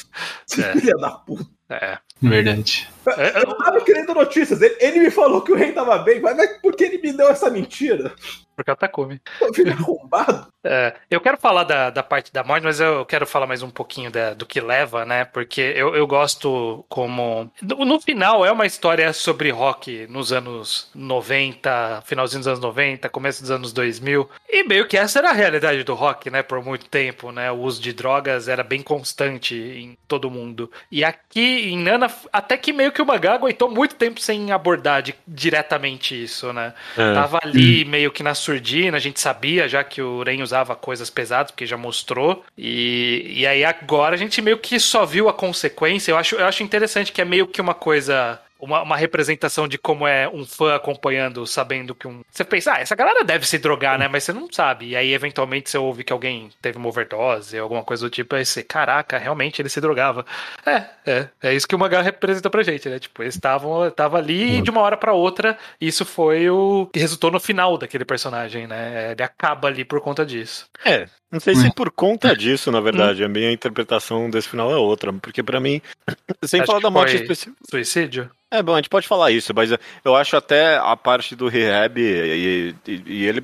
[0.58, 0.80] É.
[0.80, 1.46] Filha da puta.
[1.70, 1.98] É.
[2.22, 2.90] Verdade.
[3.18, 4.62] É, Eu tava querendo notícias.
[4.62, 7.12] Ele, ele me falou que o Ren tava bem, mas, mas por que ele me
[7.12, 8.14] deu essa mentira?
[8.56, 9.20] Porque é o Takumi.
[9.54, 10.48] Filho arrombado.
[10.66, 13.70] É, eu quero falar da, da parte da morte, mas eu quero falar mais um
[13.70, 15.26] pouquinho da- do que leva, né?
[15.26, 17.52] Porque eu, eu gosto como.
[17.62, 23.10] No, no final, é uma história sobre rock nos anos 90, finalzinho dos anos 90,
[23.10, 24.30] começo dos anos 2000.
[24.50, 26.42] E meio que essa era a realidade do rock, né?
[26.44, 27.52] Por muito tempo, né?
[27.52, 30.72] O uso de drogas era bem constante em todo mundo.
[30.92, 35.02] E aqui em Nana, até que meio que o mangá aguentou muito tempo sem abordar
[35.02, 36.74] di- diretamente isso, né?
[36.98, 37.14] É.
[37.14, 41.10] Tava ali meio que na surdina, a gente sabia já que o Ren usava coisas
[41.10, 42.44] pesadas, porque já mostrou.
[42.58, 46.12] E, e aí agora a gente meio que só viu a consequência.
[46.12, 48.40] Eu acho, eu acho interessante que é meio que uma coisa.
[48.64, 52.22] Uma, uma representação de como é um fã acompanhando, sabendo que um.
[52.32, 54.08] Você pensa, ah, essa galera deve se drogar, né?
[54.08, 54.88] Mas você não sabe.
[54.90, 58.46] E aí, eventualmente, você ouve que alguém teve uma overdose, alguma coisa do tipo, aí
[58.46, 60.26] você, caraca, realmente ele se drogava.
[60.66, 61.28] É, é.
[61.42, 63.00] É isso que o mangá representa pra gente, né?
[63.00, 65.58] Tipo, eles estavam tava ali de uma hora pra outra.
[65.82, 69.12] E isso foi o que resultou no final daquele personagem, né?
[69.12, 70.66] Ele acaba ali por conta disso.
[70.86, 71.58] É, não sei É.
[71.58, 75.60] se por conta disso, na verdade, a minha interpretação desse final é outra, porque pra
[75.60, 75.82] mim,
[76.44, 77.58] sem Acho falar que da morte foi- específica.
[77.70, 78.30] Suicídio?
[78.54, 79.72] É bom, a gente pode falar isso, mas
[80.06, 83.42] eu acho até a parte do rehab e, e- e ele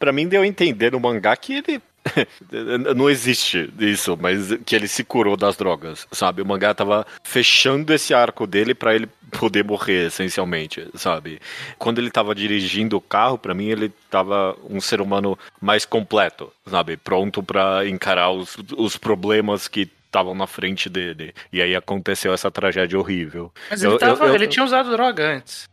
[0.00, 1.80] pra mim deu a entender no mangá que ele
[2.96, 6.42] não existe isso, mas que ele se curou das drogas, sabe?
[6.42, 11.38] O mangá tava fechando esse arco dele pra ele poder morrer, essencialmente, sabe?
[11.78, 16.50] Quando ele tava dirigindo o carro, pra mim ele tava um ser humano mais completo,
[16.66, 16.96] sabe?
[16.96, 21.32] Pronto pra encarar os, os problemas que estavam na frente dele.
[21.52, 23.52] E aí aconteceu essa tragédia horrível.
[23.70, 25.68] Mas Eu- ele, tava, eu- eu- ele tinha usado droga antes.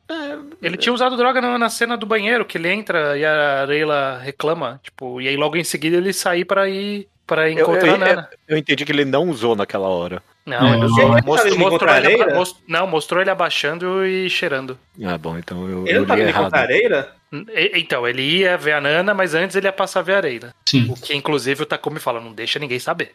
[0.62, 4.20] Ele tinha usado droga na, na cena do banheiro, que ele entra e a Leila
[4.22, 4.80] reclama.
[4.84, 8.30] Tipo, e aí logo em seguida ele sai pra ir para encontrar eu- a Nana.
[8.48, 10.22] eu entendi que ele não usou naquela hora.
[10.46, 10.86] Não, ele Não.
[10.86, 11.00] usou.
[11.04, 14.78] Ele tava Mostrou, mostrou ele, most- não, mostrou ele abaixando e cheirando.
[15.04, 16.54] Ah, bom, então eu, Ele eu não tava errado.
[16.54, 17.16] areira?
[17.74, 20.54] Então, ele ia ver a Nana, mas antes ele ia passar a ver a Areira.
[20.70, 20.88] Sim.
[20.90, 23.12] O que, inclusive, o Takumi fala, não deixa ninguém saber.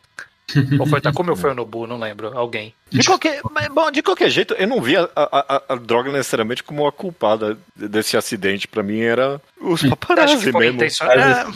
[0.79, 2.37] Ou foi o Takumi ou foi o Nobu, não lembro.
[2.37, 2.75] Alguém.
[2.91, 6.61] De qualquer, mas, bom, de qualquer jeito, eu não vi a, a- a- droga necessariamente
[6.65, 8.67] como a culpada desse acidente.
[8.67, 10.83] Pra mim era os Acho paparazzi mesmo.
[10.83, 11.47] É,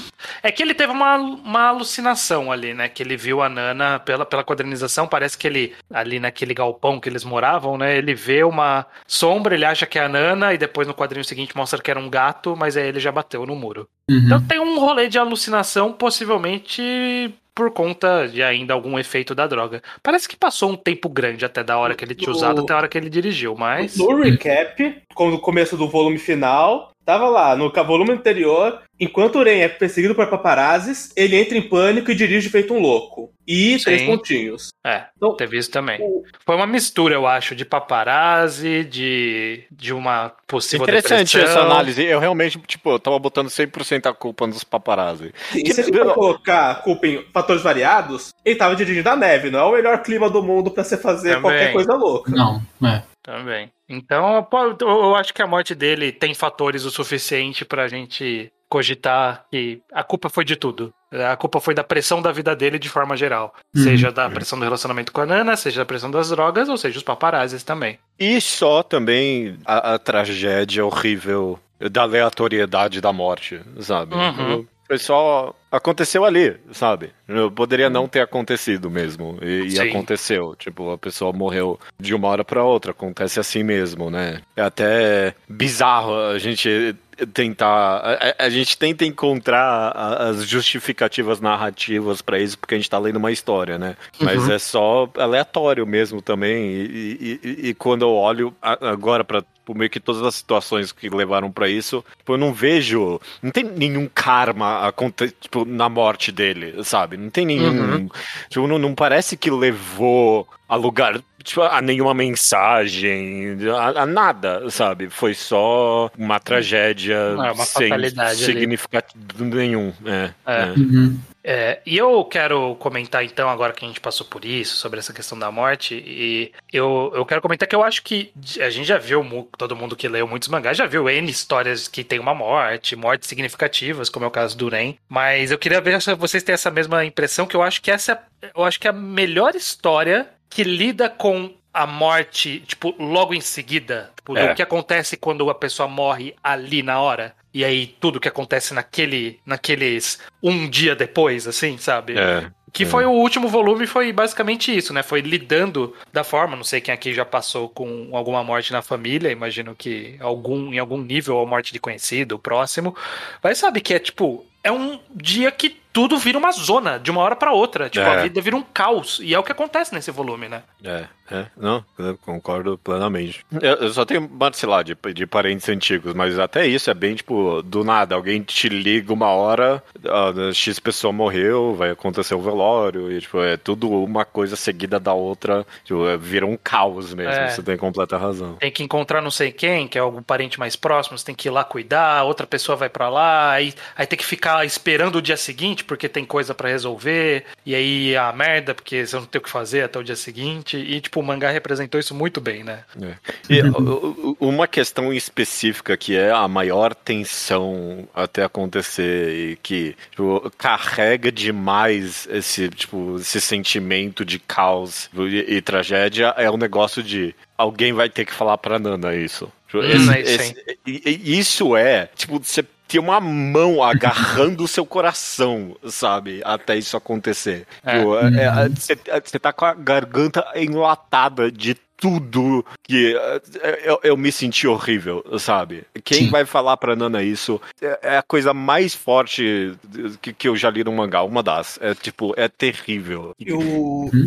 [0.49, 2.89] é que ele teve uma, uma alucinação ali, né?
[2.89, 5.09] Que ele viu a Nana pela, pela quadrinização.
[5.09, 7.97] Parece que ele, ali naquele galpão que eles moravam, né?
[7.99, 11.57] Ele vê uma sombra, ele acha que é a Nana, e depois no quadrinho seguinte
[11.57, 13.89] mostra que era um gato, mas aí ele já bateu no muro.
[14.09, 14.19] Uhum.
[14.19, 19.83] Então tem um rolê de alucinação, possivelmente por conta de ainda algum efeito da droga.
[20.03, 22.73] Parece que passou um tempo grande até da hora que ele tinha No- usado até
[22.73, 23.97] a hora que ele dirigiu, mas.
[23.97, 29.43] No recap, com o começo do volume final, tava lá, no volume anterior, enquanto o
[29.43, 33.33] Ren é perseguido por paparazzis, ele entra em pânico e dirige feito um louco.
[33.47, 34.07] E três Sim.
[34.07, 34.69] pontinhos.
[34.87, 35.99] É, Então, teve isso também.
[36.01, 41.63] o- Foi uma mistura, eu acho, de paparazzi, de, de uma possível Interessante depressão.
[41.63, 42.03] essa análise.
[42.03, 45.33] Eu realmente, tipo, eu tava botando 100% a culpa nos paparazzi.
[45.55, 49.59] E se for colocar a culpa em fatores variados, ele tava dirigindo a neve, não
[49.61, 51.43] é o melhor clima do mundo pra você fazer Também.
[51.43, 52.31] qualquer coisa louca.
[52.31, 53.03] Não, é.
[53.23, 53.71] Também.
[53.89, 54.47] Então,
[54.81, 60.03] eu acho que a morte dele tem fatores o suficiente pra gente cogitar que a
[60.03, 60.93] culpa foi de tudo.
[61.13, 63.55] A culpa foi da pressão da vida dele de forma geral.
[63.73, 63.85] Uhum.
[63.85, 66.99] Seja da pressão do relacionamento com a Nana, seja da pressão das drogas, ou seja,
[66.99, 68.01] os paparazzis também.
[68.19, 74.17] E só também a, a tragédia horrível da aleatoriedade da morte, sabe?
[74.17, 74.67] Uhum.
[74.95, 75.53] Foi só.
[75.73, 77.11] Aconteceu ali, sabe?
[77.57, 79.39] Poderia não ter acontecido mesmo.
[79.43, 80.55] E, e aconteceu.
[80.57, 82.93] Tipo, a pessoa morreu de uma hora pra outra.
[82.93, 84.41] Acontece assim mesmo, né?
[84.57, 86.95] É até bizarro a gente
[87.33, 87.97] tentar.
[88.39, 93.17] A, a gente tenta encontrar as justificativas narrativas pra isso, porque a gente tá lendo
[93.17, 93.97] uma história, né?
[94.21, 96.67] Mas é só aleatório mesmo também.
[96.71, 101.09] E, e- e- quando eu olho agora pra tipo, meio que todas as situações que
[101.09, 103.19] levaram pra isso, tipo, eu não vejo.
[103.43, 104.93] Não tem nenhum karma
[105.41, 107.17] tipo, na morte dele, sabe?
[107.17, 108.09] Não tem nenhum.
[108.51, 111.21] Tipo, não, não parece que levou a lugar.
[111.45, 115.09] Tipo, a nenhuma mensagem, a, a nada, sabe?
[115.11, 118.53] Foi só uma tragédia É, uma sem fatalidade ali.
[118.53, 119.07] significado
[119.39, 119.93] nenhum.
[120.07, 120.63] É, É.
[120.63, 120.65] é.
[120.71, 121.19] Uhum.
[121.47, 125.13] É, e eu quero comentar então, agora que a gente passou por isso, sobre essa
[125.13, 128.97] questão da morte, e eu, eu quero comentar que eu acho que a gente já
[128.97, 129.23] viu,
[129.59, 133.29] todo mundo que leu muitos mangás já viu N histórias que tem uma morte, mortes
[133.29, 136.71] significativas, como é o caso do Ren, mas eu queria ver se vocês têm essa
[136.71, 140.27] mesma impressão, que eu acho que essa é- eu acho que é a melhor história
[140.55, 144.49] que lida com a morte, tipo, logo em seguida, tipo, É.
[144.49, 147.35] do que acontece quando a pessoa morre ali na hora.
[147.53, 152.17] E aí tudo que acontece naquele, naqueles um dia depois, assim, sabe?
[152.17, 152.49] É.
[152.73, 152.87] Que É.
[152.87, 155.03] foi o último volume, foi basicamente isso, né?
[155.03, 159.31] Foi lidando da forma, não sei quem aqui já passou com alguma morte na família,
[159.33, 162.95] imagino que algum, em algum nível, ou morte de conhecido, próximo.
[163.43, 167.21] Mas sabe que é tipo, é um dia que tudo vira uma zona, de uma
[167.23, 167.89] hora pra outra.
[167.89, 168.19] Tipo, É.
[168.19, 169.21] a vida vira um caos.
[169.23, 170.65] E é o que acontece nesse volume, né?
[170.85, 171.85] É, é, não,
[172.25, 173.45] concordo plenamente.
[173.61, 176.95] Eu, eu só tenho, mano, sei lá, de, de parentes antigos, mas até isso é
[176.95, 178.15] bem, tipo, do nada.
[178.15, 183.41] Alguém te liga uma hora, a X pessoa morreu, vai acontecer o velório, e, tipo,
[183.41, 187.49] é tudo uma coisa seguida da outra, tipo, é, vira um caos mesmo, É.
[187.49, 188.57] você tem completa razão.
[188.57, 191.49] Tem que encontrar não sei quem, que é algum parente mais próximo, você tem que
[191.49, 195.23] ir lá cuidar, outra pessoa vai pra lá, aí, aí tem que ficar esperando o
[195.23, 199.39] dia seguinte, porque tem coisa pra resolver, e aí a merda, porque você não tem
[199.41, 202.63] o que fazer até o dia seguinte, e tipo, o mangá representou isso muito bem,
[202.65, 202.85] né?
[203.01, 203.15] É.
[203.49, 210.51] E o- uma questão específica que é a maior tensão até acontecer e que tipo,
[210.57, 217.35] carrega demais esse tipo esse sentimento de caos e, e tragédia é o negócio de
[217.57, 219.51] alguém vai ter que falar pra Nana isso.
[219.67, 220.55] Tipo, Hum, esse- é isso
[220.87, 226.41] esse- isso é tipo você ter uma mão agarrando o seu coração, sabe?
[226.45, 227.67] Até isso acontecer.
[227.85, 227.99] É.
[227.99, 233.17] Tipo, é- é- Você você tá com a garganta enlatada de tudo que
[233.63, 235.85] é, eu, eu me senti horrível, sabe?
[236.05, 236.31] Quem Sim.
[236.31, 239.73] vai falar pra Nana isso é, é a coisa mais forte
[240.21, 241.79] que, que eu já li no mangá, uma das.
[241.81, 243.33] É tipo, é terrível.
[243.41, 243.61] Eu,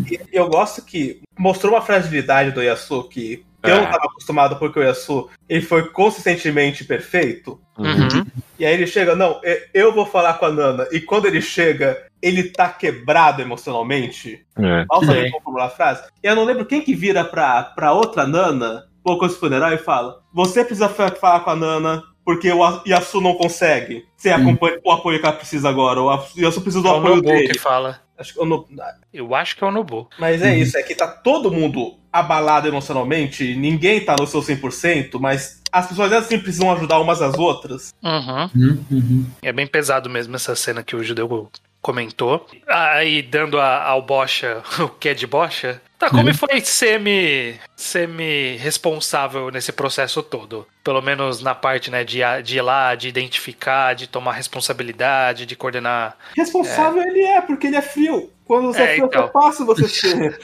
[0.10, 3.76] e- eu gosto que mostrou uma fragilidade do Yasu que eu É.
[3.78, 7.60] não estava acostumado porque o Yasu ele foi consistentemente perfeito.
[7.78, 8.26] Uhum.
[8.60, 9.40] E aí ele chega, não,
[9.74, 10.88] eu vou falar com a Nana.
[10.92, 14.46] E quando ele chega, ele tá quebrado emocionalmente.
[14.58, 14.86] É.
[14.86, 16.04] Mal saber como formular a frase.
[16.24, 19.78] E eu não lembro quem que vira pra, pra outra Nana, pouco esse funeral, e
[19.78, 22.04] fala: Você precisa fa- falar com a Nana.
[22.28, 24.58] Porque o A- Yasu não consegue ser a Hum.
[24.84, 26.02] o apoio que ela precisa agora.
[26.02, 27.48] O Yasu precisa do É o apoio Nobu dele.
[27.48, 28.02] que fala.
[28.20, 28.66] Acho que eu não-
[29.14, 30.10] Eu acho que é o Nobu.
[30.20, 35.22] Mas é isso, é que tá todo mundo abalado emocionalmente, ninguém tá no seu 100%,
[35.22, 37.94] mas as pessoas assim precisam ajudar umas às outras.
[38.04, 38.50] Uhum.
[38.54, 39.26] Uhum, uhum.
[39.42, 41.50] É bem pesado mesmo essa cena que o judeu
[41.82, 42.46] comentou.
[42.68, 49.50] Aí, dando a- ao Bocha o que é de Bocha, Takumi foi semi, semi responsável
[49.50, 50.68] nesse processo todo.
[50.84, 55.56] Pelo menos na parte, né, de, de ir lá, de identificar, de tomar responsabilidade, de
[55.56, 56.16] coordenar.
[56.36, 58.30] Responsável ele é, porque ele é frio.
[58.46, 59.26] Quando você é, É, frio, então.
[59.28, 60.40] é fácil você ser.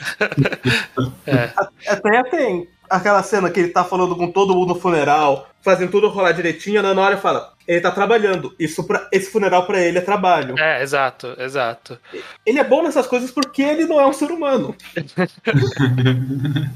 [1.26, 1.50] É.
[1.88, 6.08] Até tem aquela cena que ele tá falando com todo mundo no funeral, fazendo tudo
[6.08, 8.54] rolar direitinho, a Nana olha e fala: ele tá trabalhando.
[8.58, 10.58] Isso pra, esse funeral pra ele é trabalho.
[10.58, 11.98] É, exato, exato.
[12.44, 14.74] Ele é bom nessas coisas porque ele não é um ser humano.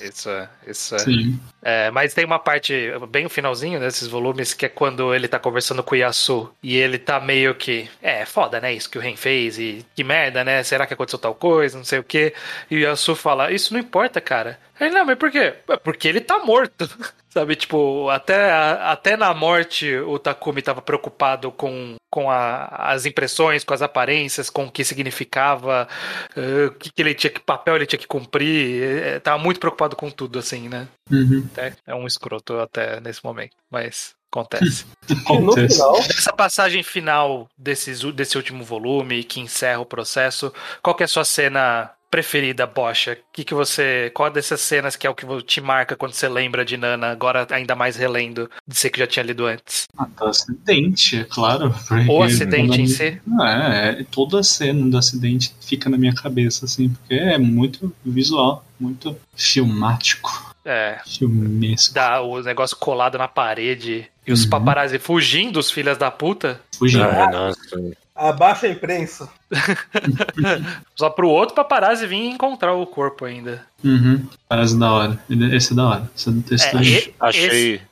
[0.00, 0.98] Isso é, isso é.
[0.98, 1.40] Sim.
[1.62, 5.38] É, mas tem uma parte bem no finalzinho desses volumes que é quando ele tá
[5.38, 7.88] conversando com o Yasu e ele tá meio que.
[8.02, 8.72] É, foda, né?
[8.74, 10.64] Isso que o Ren fez e que merda, né?
[10.64, 11.78] Será que aconteceu tal coisa?
[11.78, 12.34] Não sei o quê.
[12.68, 14.58] E o Yasu fala: Isso não importa, cara.
[14.80, 15.54] Ele, não, mas por quê?
[15.68, 16.90] "É Porque ele tá morto.
[17.32, 23.64] Sabe, tipo, até, até na morte o Takumi tava preocupado com, com a- as impressões,
[23.64, 25.88] com as aparências, com o que significava,
[26.36, 28.82] eh, o que, que ele tinha que papel ele tinha que cumprir.
[28.82, 30.86] eh, tava muito preocupado com tudo, assim, né?
[31.10, 31.48] Uhum.
[31.56, 34.84] É, é um escroto até nesse momento, mas acontece.
[35.08, 40.94] E no final, Essa passagem final desses, desse último volume que encerra o processo, qual
[40.94, 43.16] que é a sua cena preferida, Bocha?
[43.32, 46.62] Que que você, qual dessas cenas que é o que te marca quando você lembra
[46.62, 49.84] de Nana, agora ainda mais relendo, de ser que já tinha lido antes?
[49.96, 51.74] Ah, do acidente, é claro.
[52.08, 53.18] O acidente em si?
[53.40, 57.90] É, é, toda a cena do acidente fica na minha cabeça, assim, porque é muito
[58.04, 61.94] visual, muito filmático, É, filmesco.
[61.94, 64.50] dá o negócio colado na parede e os Uhum.
[64.50, 67.04] paparazzi fugindo, os filhas da puta, Fugindo.
[67.04, 67.92] Ah, nossa.
[68.14, 69.28] Abaixa a imprensa.
[70.94, 73.64] só pro outro paparazzi vir encontrar o corpo ainda.
[73.82, 74.26] Uhum.
[74.48, 75.24] Parece da hora.
[75.52, 76.10] Esse é da hora.
[76.14, 77.82] Esse texto É, é, e- Achei.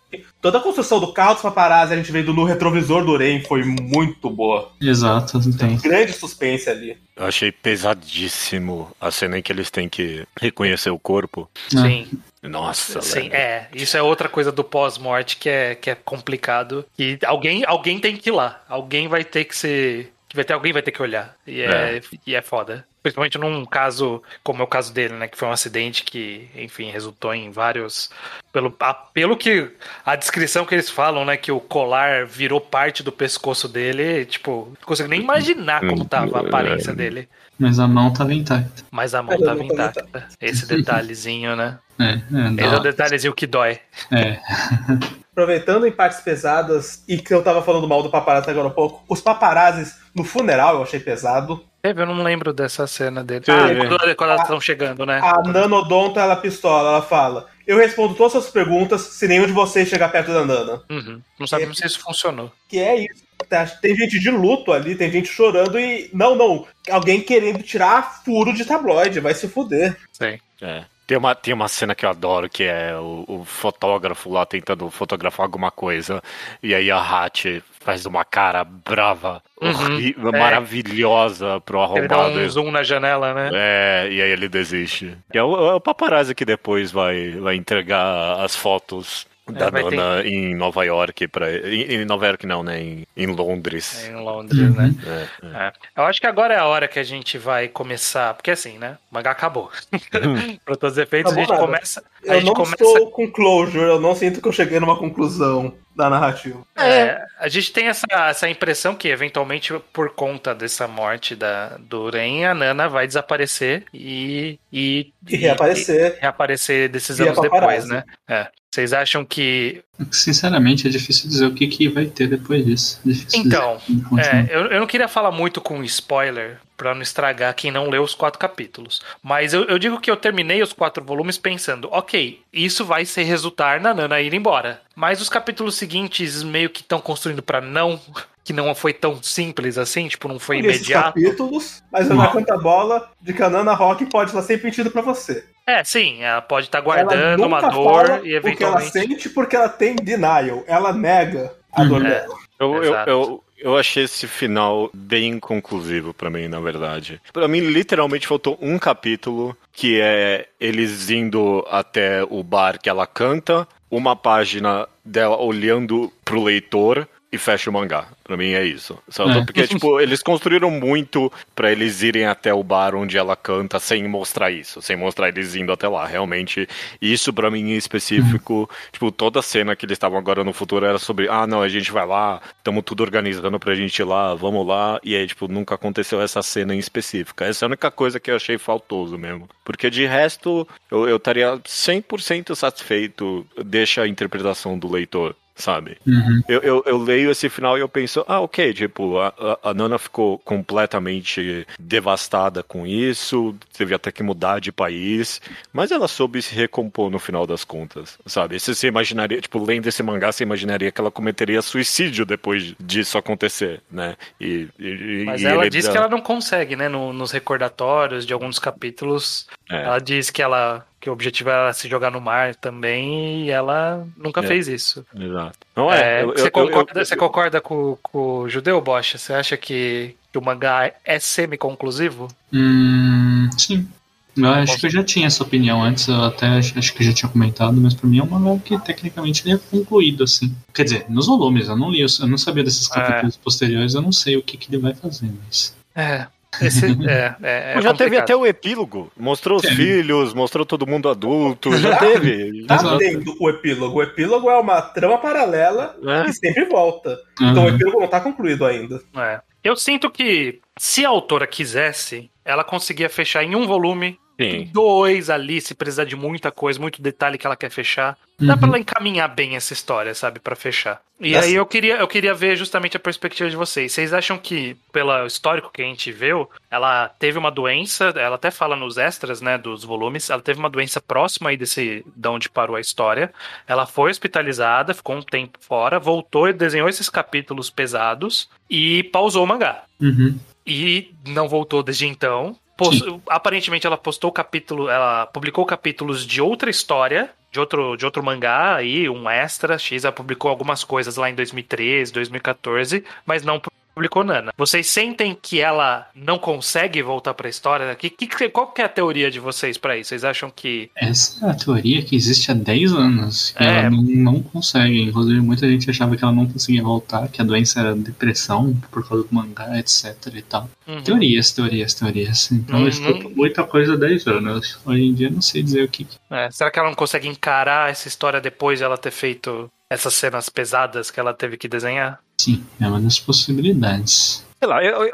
[0.41, 3.63] Toda a construção do carro dos paparazzi a gente vendo no retrovisor do Ren foi
[3.63, 4.71] muito boa.
[4.81, 5.77] Exato, tem.
[5.77, 6.97] Grande suspense ali.
[7.15, 11.49] Eu achei pesadíssimo a cena em que eles têm que reconhecer o corpo.
[11.77, 11.83] Ah.
[11.83, 12.09] Sim.
[12.43, 13.35] Nossa, Sim, velho.
[13.35, 13.69] é.
[13.75, 16.87] Isso é outra coisa do pós-morte que é, que é complicado.
[16.99, 18.63] E alguém, alguém tem que ir lá.
[18.67, 20.11] Alguém vai ter que ser.
[20.31, 21.35] Que Vai ter, alguém vai ter que olhar.
[21.45, 22.87] E é, e é foda.
[23.03, 25.27] Principalmente num caso como é o caso dele, né?
[25.27, 28.11] Que foi um acidente que, enfim, resultou em vários.
[28.53, 29.71] Pelo, a- pelo que.
[30.07, 31.37] A descrição que eles falam, né?
[31.37, 34.25] Que o colar virou parte do pescoço dele.
[34.25, 37.29] Tipo, não consigo nem imaginar como tava a aparência dele.
[37.59, 38.85] Mas a mão tava intacta.
[38.91, 40.29] Mas a mão Mas a tava mão tava intacta.
[40.41, 41.79] Esse detalhezinho, né?
[41.99, 43.81] É, é, Esse é o detalhezinho que dói.
[44.13, 44.39] É.
[45.41, 49.03] Aproveitando em partes pesadas, e que eu tava falando mal do paparazzi agora há pouco,
[49.09, 51.65] os paparazzis no funeral eu achei pesado.
[51.81, 53.47] Teve, eu não lembro dessa cena dele.
[53.47, 53.53] Sim.
[53.53, 55.19] Ah, quando, quando elas estão chegando, né?
[55.23, 59.53] A nanodonta, ela pistola, ela fala: Eu respondo todas as suas perguntas se nenhum de
[59.53, 60.83] vocês chegar perto da Nana.
[60.91, 61.23] Uhum.
[61.39, 62.53] Não sabemos se isso funcionou.
[62.69, 63.25] Que é isso.
[63.49, 66.11] Tá, Tem gente de luto ali, tem gente chorando e.
[66.13, 66.67] Não, não.
[66.91, 69.97] Alguém querendo tirar furo de tabloide, vai se fuder.
[70.13, 70.39] Sim.
[70.61, 70.85] É.
[71.11, 74.89] Tem uma, tem uma cena que eu adoro, que é o, o fotógrafo lá tentando
[74.93, 76.23] fotografar alguma coisa,
[76.63, 79.99] e aí a Hat faz uma cara brava, Uhum,
[80.33, 80.39] é.
[80.39, 82.39] maravilhosa pro Ele dá arrombado.
[82.39, 83.51] um zoom na janela, né?
[83.53, 85.19] É, e aí ele desiste.
[85.35, 89.71] E é o, é o paparazzi que depois vai, vai entregar as fotos da É,
[89.71, 91.51] vai ter- Nana em Nova York pra.
[91.51, 92.81] Em, em Nova York não, né?
[92.81, 94.07] Em, em Londres.
[94.09, 94.95] Em Londres, né?
[95.07, 95.67] É, é.
[95.67, 95.73] É.
[95.97, 98.35] Eu acho que agora é a hora que a gente vai começar.
[98.35, 98.97] Porque assim, né?
[99.11, 99.71] O mangá acabou.
[100.65, 101.61] pra todos os efeitos, a Acabou gente nada.
[101.67, 102.05] começa.
[102.29, 102.75] A Eu gente não começa.
[102.85, 106.61] estou com closure, eu não sinto que eu cheguei numa conclusão da narrativa.
[106.77, 112.09] É, a gente tem essa, essa impressão que, eventualmente, por conta dessa morte da, do
[112.09, 114.59] Ren, a Nana vai desaparecer e.
[114.73, 116.17] E, E reaparecer.
[116.19, 117.89] e reaparecer desses anos depois, paparazzi.
[117.91, 118.05] né?
[118.29, 118.47] É.
[118.71, 119.83] Vocês acham que.
[120.13, 123.01] Sinceramente, é difícil dizer o que, que vai ter depois disso.
[123.05, 123.81] Difícil Então.
[124.17, 128.03] É, eu, eu não queria falar muito com spoiler pra não estragar quem não leu
[128.03, 129.03] os quatro capítulos.
[129.23, 133.23] Mas eu, eu digo que eu terminei os quatro volumes pensando, ok, isso vai se
[133.23, 134.81] resultar na Nana ir embora.
[134.95, 138.01] Mas os capítulos seguintes meio que estão construindo pra não.
[138.43, 141.05] Que não foi tão simples assim, tipo, não foi Esses imediato.
[141.15, 145.03] capítulos, mas não conta bola de que a Nana Rock pode estar sempre mentindo pra
[145.03, 145.45] você.
[145.67, 148.37] É, sim, ela pode estar guardando uma nunca dor fala e o que ela
[148.81, 148.91] eventualmente.
[148.93, 150.65] sente porque ela tem denial.
[150.67, 152.07] Ela nega a dor Uhum.
[152.07, 152.11] É.
[152.11, 152.35] dela.
[152.59, 157.21] Eu, eu, eu, eu achei esse final bem conclusivo pra mim, na verdade.
[157.33, 163.07] Pra mim, literalmente faltou um capítulo que é eles indo até o bar que ela
[163.07, 168.07] canta, uma página dela olhando pro leitor e fecha o mangá.
[168.25, 168.99] Pra mim é isso.
[169.09, 169.45] Só É.
[169.45, 174.07] Porque, tipo, eles construíram muito pra eles irem até o bar onde ela canta sem
[174.09, 176.07] mostrar isso, sem mostrar eles indo até lá.
[176.07, 176.69] Realmente,
[177.01, 180.87] isso pra mim em específico, tipo, toda a cena que eles estavam agora no futuro
[180.87, 184.35] era sobre, ah, não, a gente vai lá, estamos tudo organizando pra gente ir lá,
[184.35, 185.01] vamos lá.
[185.03, 187.45] E aí, tipo, nunca aconteceu essa cena em específica.
[187.45, 189.49] Essa é a única coisa que eu achei faltoso mesmo.
[189.65, 195.35] Porque de resto, eu eu estaria 100% satisfeito, deixa a interpretação do leitor.
[195.61, 195.97] Sabe?
[196.07, 196.43] Uhum.
[196.49, 199.99] Eu, eu, eu leio esse final e eu penso, ah, ok, tipo, a, a- Nana
[199.99, 205.41] ficou completamente devastada com isso, teve até que mudar de país,
[205.73, 208.59] mas ela soube se recompor no final das contas, sabe?
[208.59, 213.19] Se você imaginaria, tipo, lendo esse mangá, você imaginaria que ela cometeria suicídio depois disso
[213.19, 214.17] acontecer, né?
[214.41, 216.89] E, e- Mas e ela ele diz dá- que ela não consegue, né?
[216.89, 219.47] no- nos recordatórios de alguns capítulos.
[219.71, 219.85] É.
[219.85, 224.07] Ela diz que ela que o objetivo era se jogar no mar também e ela
[224.19, 224.47] nunca É.
[224.47, 225.07] fez isso.
[225.19, 225.59] Exato.
[225.75, 229.17] Não é, É, eu- você, eu- concorda, eu- você concorda com, com o judeu, Bocha?
[229.17, 232.29] Você acha que, que o mangá é semi-conclusivo?
[232.53, 233.89] Hum, sim.
[234.37, 237.29] Eu acho que eu já tinha essa opinião antes, eu até acho que já tinha
[237.31, 240.55] comentado, mas pra mim é um mangá que tecnicamente ele é concluído, assim.
[240.73, 242.95] Quer dizer, nos volumes, eu não li, eu não sabia desses É.
[242.95, 245.75] capítulos posteriores, eu não sei o que, que ele vai fazer, mas.
[245.95, 246.27] É.
[246.61, 249.11] Esse, é, é, é já teve até o epílogo.
[249.17, 249.77] Mostrou os Teve.
[249.77, 251.77] filhos, mostrou todo mundo adulto.
[251.77, 252.65] Já teve.
[252.67, 253.99] Tá tendo o epílogo.
[253.99, 256.25] O epílogo é uma trama paralela É.
[256.25, 257.19] que sempre volta.
[257.41, 257.75] Então o Aham.
[257.77, 259.01] epílogo não tá concluído ainda.
[259.17, 259.41] É.
[259.63, 264.71] Eu sinto que se a autora quisesse, ela conseguia fechar em um volume, Sim.
[264.73, 268.17] dois ali, se precisar de muita coisa, muito detalhe que ela quer fechar.
[268.39, 268.59] Dá Uhum.
[268.59, 271.03] pra ela encaminhar bem essa história, sabe, Pra fechar.
[271.21, 271.45] E Nossa.
[271.47, 273.93] aí eu queria, eu queria ver justamente a perspectiva de vocês.
[273.93, 278.51] Vocês acham que, pelo histórico que a gente viu, ela teve uma doença, ela até
[278.51, 282.49] fala nos extras, né, dos volumes, ela teve uma doença próxima aí desse, da onde
[282.49, 283.31] parou a história.
[283.69, 289.45] Ela foi hospitalizada, ficou um tempo fora, voltou e desenhou esses capítulos pesados e pausou
[289.45, 289.83] o mangá.
[290.01, 290.39] Uhum.
[290.67, 292.57] E não voltou desde então.
[292.81, 298.23] Pos- Aparentemente ela postou capítulo, ela publicou capítulos de outra história, de outro, de outro
[298.23, 303.61] mangá aí, um extra X, ela publicou algumas coisas lá em 2013, 2014, mas não
[303.95, 304.53] publicou Nana.
[304.57, 307.95] Vocês sentem que ela não consegue voltar pra história?
[307.95, 310.09] Que, que, qual que é a teoria de vocês pra isso?
[310.11, 313.51] Vocês acham que Essa é a teoria que existe há 10 anos.
[313.57, 313.67] Que É.
[313.81, 315.03] ela não, não consegue.
[315.03, 319.07] Inclusive, muita gente achava que ela não conseguia voltar, que a doença era depressão por
[319.07, 320.69] causa do mangá, etc e tal.
[320.87, 321.03] Uhum.
[321.03, 322.51] Teorias, teorias, teorias.
[322.53, 322.83] Então Uhum.
[322.85, 324.79] eu escuto muita coisa há 10 anos.
[324.85, 326.05] Hoje em dia não sei dizer o que.
[326.05, 329.69] que- É, será que ela não consegue encarar essa história depois de ela ter feito
[329.91, 332.21] essas cenas pesadas que ela teve que desenhar?
[332.41, 334.43] Sim, é uma das possibilidades.
[334.63, 335.05] Sei lá, eu,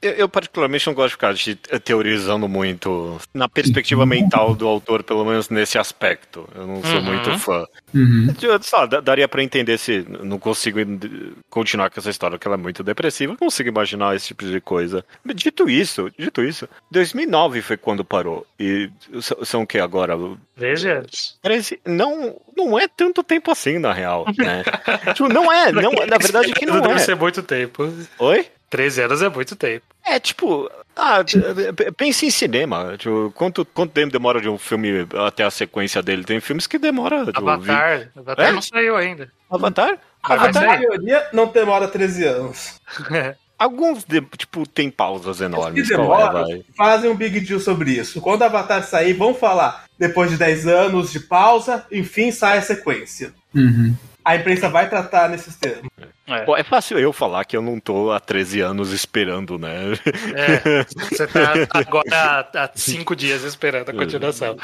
[0.00, 5.02] eu, eu- particularmente não gosto de ficar de- teorizando muito na perspectiva mental do autor,
[5.02, 6.48] pelo menos nesse aspecto.
[6.54, 7.02] Eu não sou Uhum.
[7.02, 7.66] muito fã.
[7.94, 8.34] Uhum.
[8.40, 12.56] Eu, lá, daria pra entender se não consigo in- continuar com essa história, que ela
[12.56, 15.04] é muito depressiva, consigo imaginar esse tipo de coisa.
[15.34, 18.46] Dito isso, dito isso, 2009 foi quando parou.
[18.58, 18.90] E
[19.42, 20.14] são o que agora?
[20.56, 21.04] Veja.
[21.42, 24.62] 13, não, não é tanto tempo assim, na real, né?
[25.14, 26.98] tipo, não é, não, na verdade que não Deve é.
[26.98, 27.92] ser muito tempo.
[28.18, 28.46] Oi?
[28.74, 29.84] 13 anos é muito tempo.
[30.04, 31.18] É, tipo, ah,
[31.96, 32.96] pense em cinema.
[32.98, 36.24] Tipo, quanto, quanto tempo demora de um filme até a sequência dele?
[36.24, 37.24] Tem filmes que demoram.
[37.26, 38.08] Tipo, Avatar.
[38.16, 38.52] Avatar É?
[38.52, 39.30] não saiu ainda.
[39.48, 39.96] Avatar?
[40.26, 40.52] Vai Avatar.
[40.54, 40.68] sair.
[40.86, 42.80] A maioria não demora 13 anos.
[43.56, 45.88] Alguns, de- tipo, tem pausas Os que enormes.
[45.94, 48.20] qual é, fazem um big deal sobre isso.
[48.20, 49.84] Quando o Avatar sair, vão falar.
[49.96, 53.32] Depois de 10 anos de pausa, enfim, sai a sequência.
[53.54, 53.94] Uhum.
[54.24, 55.90] A imprensa vai tratar nesses termos.
[56.26, 56.60] É.
[56.60, 59.92] É fácil eu falar que eu não tô há 13 anos esperando, né?
[60.34, 64.56] É, você tá agora há, há cinco dias esperando a continuação.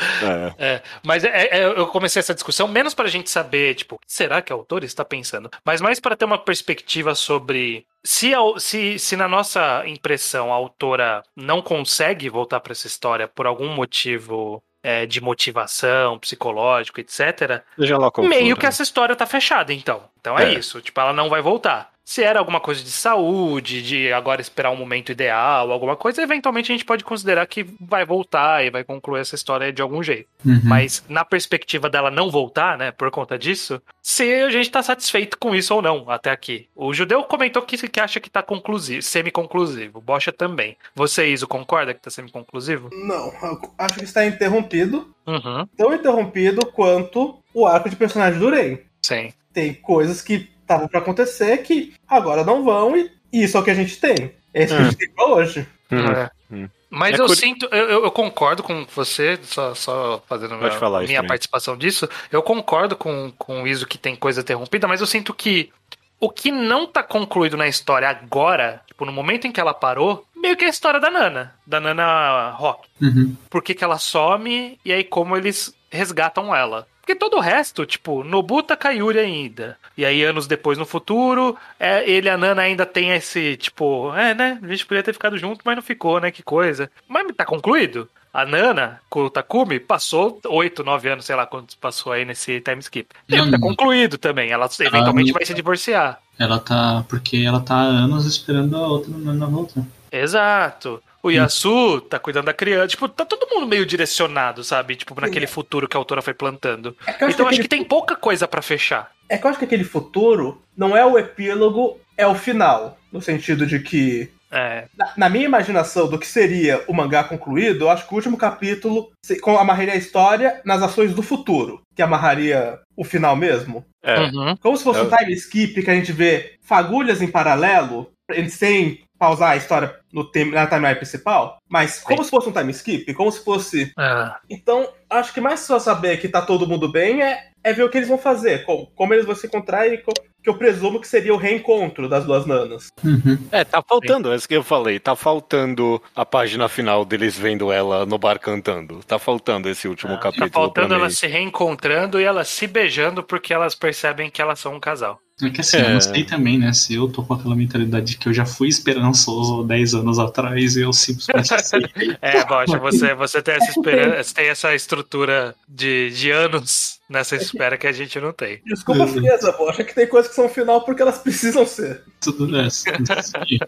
[0.58, 0.66] É.
[0.74, 4.52] É, mas é- é- eu comecei essa discussão menos pra gente saber, tipo, será que
[4.52, 5.50] o autor está pensando?
[5.64, 11.22] Mas mais para ter uma perspectiva sobre se, se, se na nossa impressão a autora
[11.36, 17.98] não consegue voltar pra essa história por algum motivo é, de motivação, psicológico, etc., Seja
[17.98, 18.68] lá qual meio for, que né?
[18.68, 20.02] essa história tá fechada, então.
[20.20, 20.58] Então é, É.
[20.58, 20.80] isso.
[20.80, 21.90] Tipo, ela não vai voltar.
[22.04, 26.72] Se era alguma coisa de saúde, de agora esperar um momento ideal, alguma coisa, eventualmente
[26.72, 30.28] a gente pode considerar que vai voltar e vai concluir essa história de algum jeito.
[30.44, 30.60] Uhum.
[30.64, 35.38] Mas na perspectiva dela não voltar, né, por conta disso, se a gente tá satisfeito
[35.38, 36.68] com isso ou não até aqui.
[36.74, 39.98] O judeu comentou que, que acha que tá conclusivo, semi-conclusivo.
[39.98, 40.76] O Bocha também.
[40.94, 42.90] Você, Iso, concorda que tá semi-conclusivo?
[42.92, 43.32] Não,
[43.78, 45.14] acho que está interrompido.
[45.26, 45.66] Uhum.
[45.76, 48.84] Tão interrompido quanto o arco de personagem do Rei.
[49.02, 49.32] Sim.
[49.52, 53.70] Tem coisas que estavam pra acontecer que agora não vão e isso é o que
[53.70, 54.32] a gente tem.
[54.54, 55.66] É isso que a gente tem pra hoje.
[55.90, 56.06] Uhum.
[56.12, 56.30] É.
[56.52, 56.68] Hum.
[56.88, 60.72] Mas É eu curi- sinto, eu, eu- concordo com você, só, só fazendo Pode minha,
[60.78, 62.08] falar, minha participação disso.
[62.32, 65.70] Eu concordo com, com o Iso que tem coisa interrompida, mas eu sinto que
[66.18, 70.26] o que não tá concluído na história agora, tipo, no momento em que ela parou,
[70.36, 72.88] meio que é a história da Nana, da Nana Rock.
[73.00, 73.36] Uhum.
[73.48, 76.86] Por que, que ela some e aí como eles resgatam ela.
[77.10, 79.76] Porque todo o resto, tipo, Nobuta Kayuri ainda.
[79.96, 84.14] E aí, anos depois, no futuro, é, ele e a Nana ainda tem esse, tipo,
[84.14, 84.60] é, né?
[84.62, 86.30] A gente podia ter ficado junto, mas não ficou, né?
[86.30, 86.88] Que coisa.
[87.08, 88.08] Mas tá concluído.
[88.32, 92.60] A Nana, com o Takumi, passou 8, 9 anos, sei lá quantos passou aí nesse
[92.60, 93.08] time skip.
[93.28, 93.50] Hum.
[93.50, 94.52] tá concluído também.
[94.52, 96.20] Ela eventualmente Ah, vai se divorciar.
[96.38, 97.04] Ela tá.
[97.08, 99.84] Porque ela tá há anos esperando a outra na volta.
[100.12, 101.02] Exato.
[101.22, 102.88] O Yasu tá cuidando da criança.
[102.88, 104.96] Tipo, tá todo mundo meio direcionado, sabe?
[104.96, 106.96] Tipo, naquele futuro que a autora foi plantando.
[107.06, 109.10] É acho Então que acho que tem pouca coisa pra fechar.
[109.28, 112.98] É que eu acho que aquele futuro não é o epílogo, é o final.
[113.12, 114.86] No sentido de que, É.
[114.96, 118.36] na, na minha imaginação do que seria o mangá concluído, eu acho que o último
[118.36, 123.84] capítulo se- com- amarraria a história nas ações do futuro, que amarraria o final mesmo.
[124.02, 124.18] É.
[124.20, 124.56] Uhum.
[124.56, 125.02] Como se fosse É.
[125.02, 128.10] um time skip que a gente vê fagulhas em paralelo,
[128.48, 132.70] sem pausar a história no tem- na timeline principal, mas como se fosse um time
[132.72, 134.32] skip, como se fosse É.
[134.48, 137.88] então, acho que mais só saber que tá todo mundo bem é, é ver o
[137.90, 140.98] que eles vão fazer, como, como eles vão se encontrar e co- que eu presumo
[140.98, 142.88] que seria o reencontro das duas nanas.
[143.04, 143.36] Uhum.
[143.52, 144.98] É, tá faltando, é isso que eu falei.
[144.98, 149.00] Tá faltando a página final deles vendo ela no bar cantando.
[149.06, 150.48] Tá faltando esse último capítulo.
[150.48, 151.02] Tá faltando pra mim.
[151.02, 155.18] elas se reencontrando e elas se beijando porque elas percebem que elas são um casal.
[155.42, 155.92] É que assim, eu É.
[155.94, 156.72] não sei também, né?
[156.72, 160.74] Se eu tô com aquela mentalidade de que eu já fui esperançoso 10 anos atrás
[160.76, 161.50] e eu simplesmente.
[162.22, 167.76] É, Bocha, você, você tem essa esperança, tem essa estrutura de, de anos nessa espera
[167.76, 168.62] que a gente não tem.
[168.64, 169.68] Desculpa a frieza, pô.
[169.68, 172.02] Acho que tem coisas que são final porque elas precisam ser.
[172.20, 172.90] Tudo é, sim,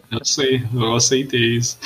[0.09, 1.77] eu sei, eu aceitei isso.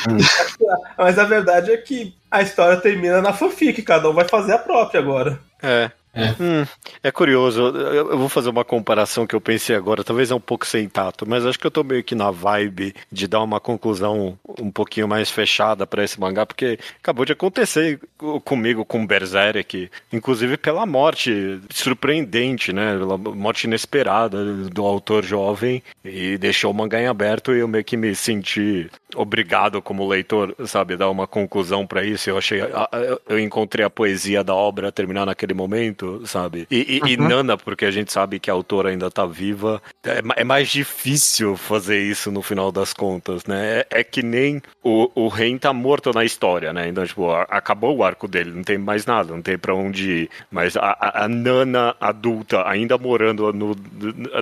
[0.98, 4.60] Mas a verdade é que a história termina na fanfic, cada um vai fazer a
[4.60, 5.40] própria agora.
[5.62, 5.90] É.
[6.18, 6.36] É.
[6.42, 6.66] Hum,
[7.04, 10.66] é curioso, eu vou fazer uma comparação que eu pensei agora, talvez é um pouco
[10.66, 14.38] sem tato, mas acho que eu tô meio que na vibe de dar uma conclusão
[14.60, 19.90] um pouquinho mais fechada pra esse mangá, porque acabou de acontecer co- comigo com Berserk,
[20.12, 22.98] inclusive pela morte surpreendente, né?
[22.98, 27.84] Pela morte inesperada do autor jovem e deixou o mangá em aberto e eu meio
[27.84, 32.30] que me senti obrigado como leitor, sabe, dar uma conclusão pra isso.
[32.30, 32.60] Eu achei,
[33.28, 36.68] eu encontrei a poesia da obra terminar naquele momento, sabe?
[36.72, 40.22] E, e- e Nana, porque a gente sabe que a autora ainda tá viva, é,
[40.38, 43.80] é mais difícil fazer isso no final das contas, né?
[43.92, 46.88] É, é que nem o, o Ren tá morto na história, né?
[46.88, 50.12] Então, tipo, a- acabou o arco dele, não tem mais nada, não tem pra onde
[50.12, 50.30] ir.
[50.52, 53.76] Mas a, a- a Nana adulta, ainda morando no-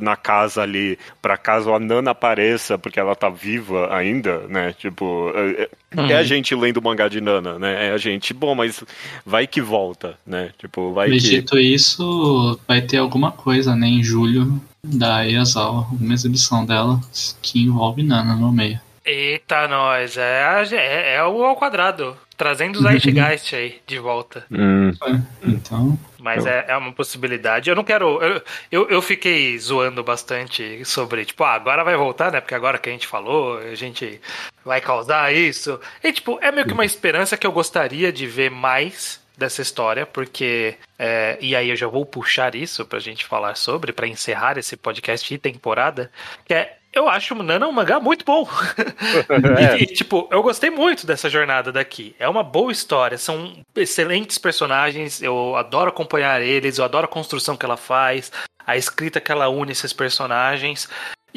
[0.01, 4.73] na casa ali, pra caso a Nana apareça, porque ela tá viva ainda, né?
[4.77, 5.69] Tipo, é, é-
[6.11, 7.87] é a gente lendo o mangá de Nana, né?
[7.87, 8.83] É a gente, bom, mas
[9.25, 10.51] vai que volta, né?
[10.57, 11.41] Tipo, vai que.
[11.55, 16.99] Dito isso, vai ter alguma coisa, né, em julho da ESAL, uma exibição dela
[17.41, 18.79] que envolve Nana no meio.
[19.03, 24.43] Eita, nós, é, a- é, é o ao quadrado, trazendo o Zeitgeist aí de volta.
[24.51, 24.91] Hum,
[25.43, 27.69] Então, Mas é, é uma possibilidade.
[27.69, 28.19] Eu não quero.
[28.21, 28.41] Eu,
[28.71, 32.41] eu, eu fiquei zoando bastante sobre, tipo, ah, agora vai voltar, né?
[32.41, 34.19] Porque agora que a gente falou, a gente
[34.63, 35.79] vai causar isso.
[36.03, 40.05] E, tipo, é meio que uma esperança que eu gostaria de ver mais dessa história,
[40.05, 40.75] porque.
[40.97, 44.75] é, e aí eu já vou puxar isso pra gente falar sobre, pra encerrar esse
[44.77, 46.11] podcast e temporada,
[46.45, 46.77] que é.
[46.93, 48.47] Eu acho o Nana um mangá muito bom.
[49.59, 49.75] É.
[49.83, 52.15] E, tipo, eu gostei muito dessa jornada daqui.
[52.17, 57.57] É uma boa história, são excelentes personagens, eu adoro acompanhar eles, eu adoro a construção
[57.57, 58.31] que ela faz,
[58.65, 60.87] a escrita que ela une esses personagens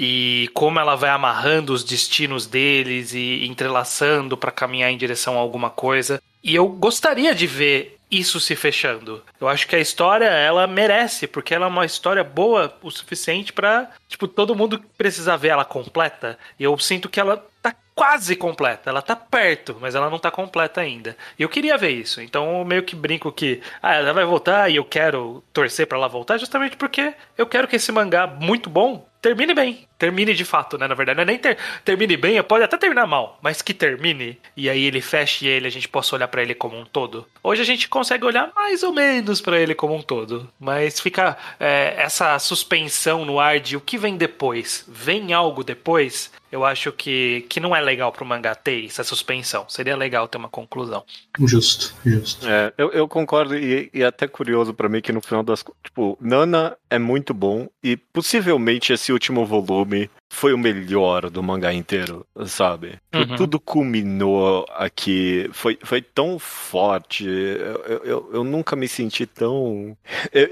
[0.01, 5.41] e como ela vai amarrando os destinos deles e entrelaçando pra caminhar em direção a
[5.41, 6.23] alguma coisa.
[6.41, 9.25] E eu gostaria de ver isso se fechando.
[9.41, 13.53] Eu acho que a história ela merece, porque ela é uma história boa o suficiente
[13.53, 16.39] pra, tipo, todo mundo precisar ver ela completa.
[16.61, 20.31] E eu sinto que ela tá quase completa, ela tá perto, mas ela não tá
[20.31, 21.17] completa ainda.
[21.37, 22.23] E eu queria ver isso.
[22.23, 25.99] Então eu meio que brinco que ah, ela vai voltar e eu quero torcer pra
[25.99, 29.88] ela voltar justamente porque eu quero que esse mangá muito bom termine bem.
[29.99, 30.87] Termine de fato, né?
[30.87, 34.39] Na verdade, não é nem ter, termine bem, pode até terminar mal, mas que termine
[34.57, 37.27] e aí ele feche ele, a gente possa olhar pra ele como um todo.
[37.43, 41.37] Hoje a gente consegue olhar mais ou menos pra ele como um todo, mas fica
[41.59, 44.85] é, essa suspensão no ar de o que vem depois.
[44.87, 46.31] Vem algo depois?
[46.51, 49.67] Eu acho que, que não é legal pro mangá ter essa suspensão.
[49.69, 51.05] Seria legal ter uma conclusão.
[51.39, 52.49] justo, justo.
[52.49, 55.63] É, eu, eu concordo e, e é até curioso pra mim que no final das
[55.63, 60.09] contas, tipo, Nana é muito bom e possivelmente esse último volume me.
[60.31, 62.99] Foi o melhor do mangá inteiro, sabe?
[63.15, 63.37] Uhum.
[63.37, 69.97] Tudo culminou aqui, foi, foi tão forte, eu, eu- eu, nunca me senti tão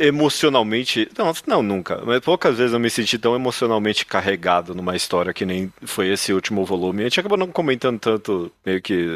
[0.01, 5.33] emocionalmente, não, não nunca, mas poucas vezes eu me senti tão emocionalmente carregado numa história
[5.33, 7.03] que nem foi esse último volume.
[7.03, 9.07] A gente acabou não comentando tanto meio que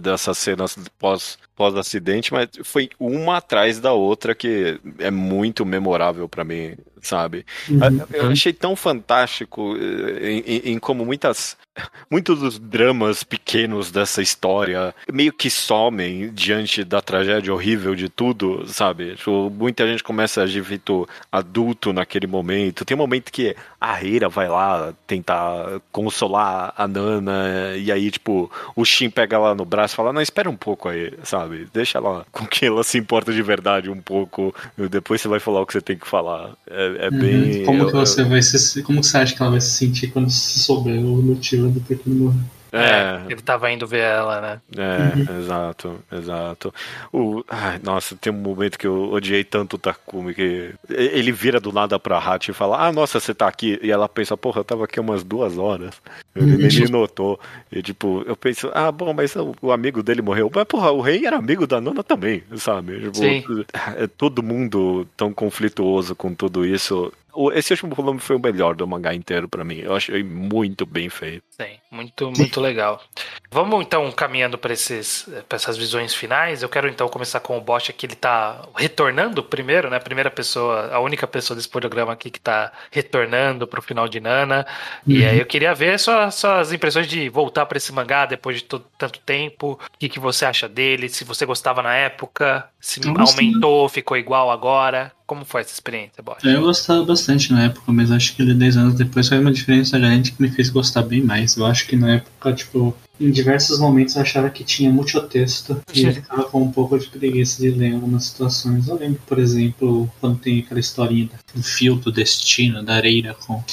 [0.00, 6.44] dessas cenas pós pós-acidente, mas foi uma atrás da outra que é muito memorável pra
[6.44, 7.46] mim, sabe?
[8.12, 11.56] Eu achei tão fantástico eh, em, em- como muitas
[12.10, 18.64] muitos dos dramas pequenos dessa história meio que somem diante da tragédia horrível de tudo,
[18.66, 19.14] sabe?
[19.16, 22.84] Tipo, muita gente começa a agir feito adulto naquele momento.
[22.84, 28.50] Tem um momento que a Reira vai lá tentar consolar a Nana, e aí, tipo,
[28.74, 31.66] o Shin pega ela no braço e fala: Não, espera um pouco aí, sabe?
[31.72, 34.54] Deixa ela com que ela se importa de verdade um pouco.
[34.78, 36.50] e Depois você vai falar o que você tem que falar.
[36.68, 37.60] É, é bem.
[37.60, 37.64] Uhum.
[37.66, 40.08] Como eu- que você vai se, como que você acha que ela vai se sentir
[40.08, 42.40] quando se souber o motivo do porquê ele morreu?
[42.72, 44.60] É, Ele tava indo ver ela, né?
[44.76, 46.74] É, exato, exato.
[47.12, 51.60] O, ai, nossa, tem um momento que eu odiei tanto o Takumi que ele vira
[51.60, 53.78] do nada pra Hachi e fala: Ah, nossa, você tá aqui.
[53.82, 55.94] E ela pensa: Porra, eu tava aqui umas duas horas.
[56.34, 57.40] Ele nem me notou.
[57.70, 60.50] E tipo, eu penso: Ah, bom, mas o, o amigo dele morreu.
[60.54, 63.00] Mas porra, o rei era amigo da Nana também, sabe?
[63.00, 63.42] Tipo, Sim.
[63.96, 67.12] é todo mundo tão conflituoso com tudo isso.
[67.54, 69.78] Esse último volume foi o melhor do mangá inteiro pra mim.
[69.78, 71.42] Eu achei muito bem feito.
[71.50, 73.00] Sim, muito, muito legal.
[73.50, 76.62] Vamos então caminhando para essas visões finais.
[76.62, 79.96] Eu quero então começar com o Bosch que ele tá retornando primeiro, né?
[79.96, 84.20] A primeira pessoa, a única pessoa desse programa aqui que tá retornando pro final de
[84.20, 84.66] Nana.
[85.06, 85.28] E Uhum.
[85.28, 88.84] aí eu queria ver suas, suas impressões de voltar para esse mangá depois de to-
[88.98, 89.72] tanto tempo.
[89.94, 91.08] O que, que você acha dele?
[91.08, 95.12] Se você gostava na época, se aumentou, ficou igual agora.
[95.26, 96.44] Como foi essa experiência, Bosch?
[96.44, 99.98] Eu gostava bastante na época, mas acho que ele 10 anos depois faz uma diferença
[99.98, 101.56] grande que me fez gostar bem mais.
[101.56, 105.80] Eu acho que na época, tipo, em diversos momentos eu achava que tinha muito texto
[105.92, 108.86] e eu ficava com um pouco de preguiça de ler algumas situações.
[108.86, 113.64] Eu lembro, por exemplo, quando tem aquela historinha do fio do destino, da areia com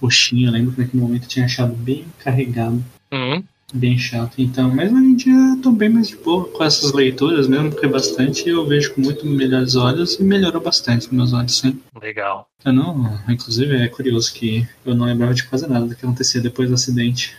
[0.00, 2.84] o Shin, eu lembro que naquele momento eu tinha achado bem carregado.
[3.12, 3.42] Hum,
[3.72, 6.92] Bem chato, então, mas hoje em dia eu tô bem mais de boa com essas
[6.92, 11.58] leituras, mesmo porque bastante eu vejo com muito melhores olhos e melhorou bastante meus olhos,
[11.58, 11.80] sim.
[12.00, 12.46] legal.
[12.64, 16.40] Eu não, inclusive é curioso que eu não lembrava de quase nada do que acontecia
[16.42, 17.36] depois do acidente.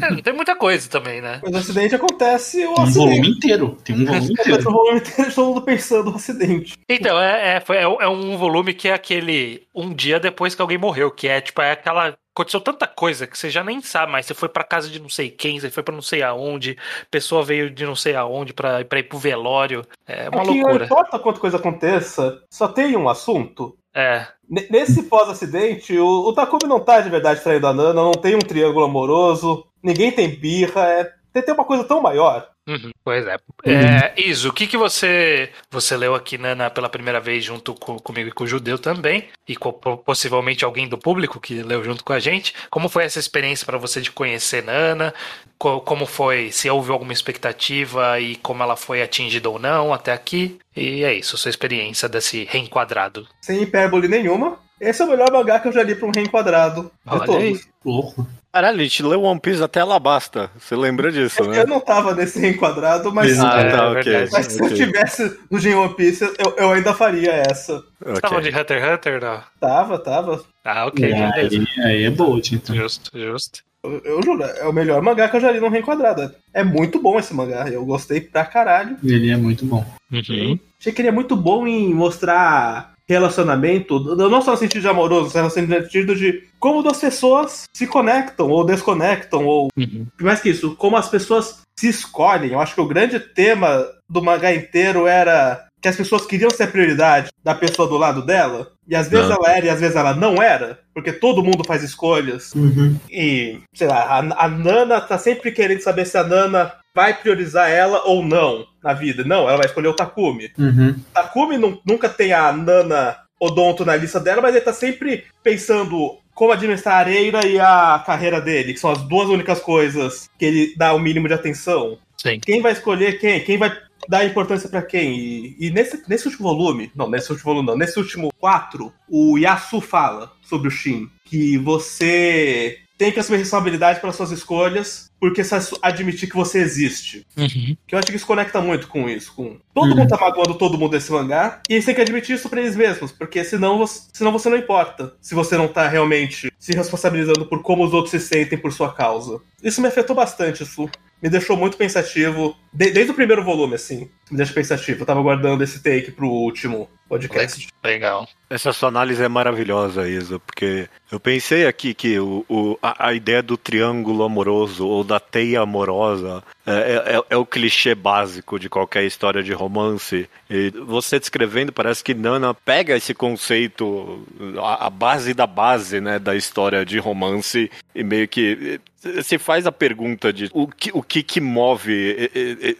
[0.00, 1.40] É, não tem muita coisa também, né?
[1.42, 3.08] Mas o acidente acontece, o Tem um acidente.
[3.10, 4.68] volume inteiro, tem um volume Acontece inteiro.
[4.68, 6.78] o volume inteiro, todo mundo pensando no acidente.
[6.88, 10.54] Então, é, é, foi- é um- é um volume que é aquele um dia depois
[10.54, 12.14] que alguém morreu, que é tipo, é aquela.
[12.34, 14.24] Aconteceu tanta coisa que você já nem sabe mais.
[14.24, 16.78] Você foi pra casa de não sei quem, você foi pra não sei aonde,
[17.10, 19.84] pessoa veio de não sei aonde pra, pra ir pro velório.
[20.06, 20.86] É uma não loucura.
[20.86, 23.76] importa quanta coisa aconteça, só tem um assunto.
[23.94, 24.26] É.
[24.50, 28.34] N- Nesse pós-acidente, o, o Takumi não tá de verdade traindo a Nana, não tem
[28.34, 32.48] um triângulo amoroso, ninguém tem birra, é, tem, tem uma coisa tão maior.
[32.68, 33.36] Uhum, pois é.
[33.66, 37.98] é Iso, o que, que você você leu aqui Nana pela primeira vez junto com,
[37.98, 41.82] comigo e com o Judeu também, e com po- possivelmente alguém do público que leu
[41.82, 42.54] junto com a gente?
[42.70, 45.12] Como foi essa experiência pra você de conhecer Nana?
[45.58, 46.52] Co- como foi?
[46.52, 50.58] Se houve alguma expectativa e como ela foi atingida ou não até aqui?
[50.76, 53.26] E é isso, sua experiência desse reenquadrado.
[53.40, 54.56] Sem hipérbole nenhuma.
[54.80, 57.42] Esse é o melhor mangá que eu já li pra um reenquadrado de Olha todos.
[57.42, 57.60] aí.
[57.84, 58.26] Louco.
[58.52, 60.50] Caralho, a gente leu One Piece até Alabasta.
[60.58, 61.60] Você lembra disso, né?
[61.60, 64.02] Eu não tava nesse reenquadrado, mas, Ah, Ah, tá, é ok.
[64.02, 64.30] verdade.
[64.30, 67.76] mas se eu ok, tivesse no Gen One Piece, eu, eu ainda faria essa.
[67.76, 68.14] ok.
[68.14, 69.20] Você tava de Hunter x Hunter?
[69.22, 69.42] Não.
[69.58, 70.44] Tava, tava.
[70.64, 72.76] Ah, ok, E aí, aí é bold, então.
[72.76, 73.62] Justo, justo.
[73.82, 76.30] Eu, eu juro, é o melhor mangá que eu já li num reenquadrado.
[76.52, 78.96] É muito bom esse mangá, eu gostei pra caralho.
[79.02, 79.84] Ele é muito bom.
[80.12, 80.58] Uhum.
[80.78, 85.30] Achei que ele é muito bom em mostrar relacionamento, não só no sentido de amoroso,
[85.34, 90.06] mas no sentido de como duas pessoas se conectam ou desconectam, ou Uhum.
[90.20, 92.52] mais que isso, como as pessoas se escolhem.
[92.52, 96.62] Eu acho que o grande tema do mangá inteiro era que as pessoas queriam ser
[96.62, 99.36] a prioridade da pessoa do lado dela, e às vezes Não.
[99.36, 102.54] ela era e às vezes ela não era, porque todo mundo faz escolhas.
[102.54, 102.96] Uhum.
[103.10, 107.68] E, sei lá, a, a Nana tá sempre querendo saber se a Nana vai priorizar
[107.68, 109.24] ela ou não na vida.
[109.24, 110.52] Não, ela vai escolher o Takumi.
[110.56, 110.94] Uhum.
[111.12, 116.16] Takumi nu- nunca tem a Nana Odonto na lista dela, mas ele tá sempre pensando
[116.32, 120.44] como administrar a areia e a carreira dele, que são as duas únicas coisas que
[120.44, 121.98] ele dá o mínimo de atenção.
[122.16, 122.38] Sim.
[122.38, 123.40] Quem vai escolher quem?
[123.40, 123.76] Quem vai
[124.08, 125.18] dar importância pra quem?
[125.18, 129.38] E, e nesse, nesse último volume, não, nesse último volume não, nesse último quatro, o
[129.38, 135.42] Yasu fala sobre o Shin, que você tem que assumir responsabilidade pelas suas escolhas, porque
[135.42, 137.26] você assu- admitir que você existe.
[137.36, 137.76] Uhum.
[137.84, 139.34] Que eu acho que isso conecta muito com isso.
[139.34, 139.56] Com...
[139.74, 139.96] Todo Uhum.
[139.96, 141.60] mundo tá magoando todo mundo nesse mangá.
[141.68, 143.10] E eles têm que admitir isso pra eles mesmos.
[143.10, 145.14] Porque senão você, senão você não importa.
[145.20, 148.92] Se você não tá realmente se responsabilizando por como os outros se sentem por sua
[148.92, 149.40] causa.
[149.60, 150.88] Isso me afetou bastante, isso
[151.22, 152.56] me deixou muito pensativo.
[152.72, 154.10] De- desde o primeiro volume, assim.
[154.30, 155.02] Me deixa pensativo.
[155.02, 157.68] Eu tava guardando esse take pro último podcast.
[157.84, 158.26] Legal.
[158.48, 163.12] Essa sua análise é maravilhosa, Isa, porque eu pensei aqui que o, o- a, a
[163.14, 166.72] ideia do triângulo amoroso ou da teia amorosa é,
[167.18, 170.28] é- é o clichê básico de qualquer história de romance.
[170.48, 174.26] E você descrevendo, parece que Nana pega esse conceito,
[174.62, 178.80] a, a base da base né, da história de romance, e meio que
[179.22, 182.30] se faz a pergunta de o que, o que, que move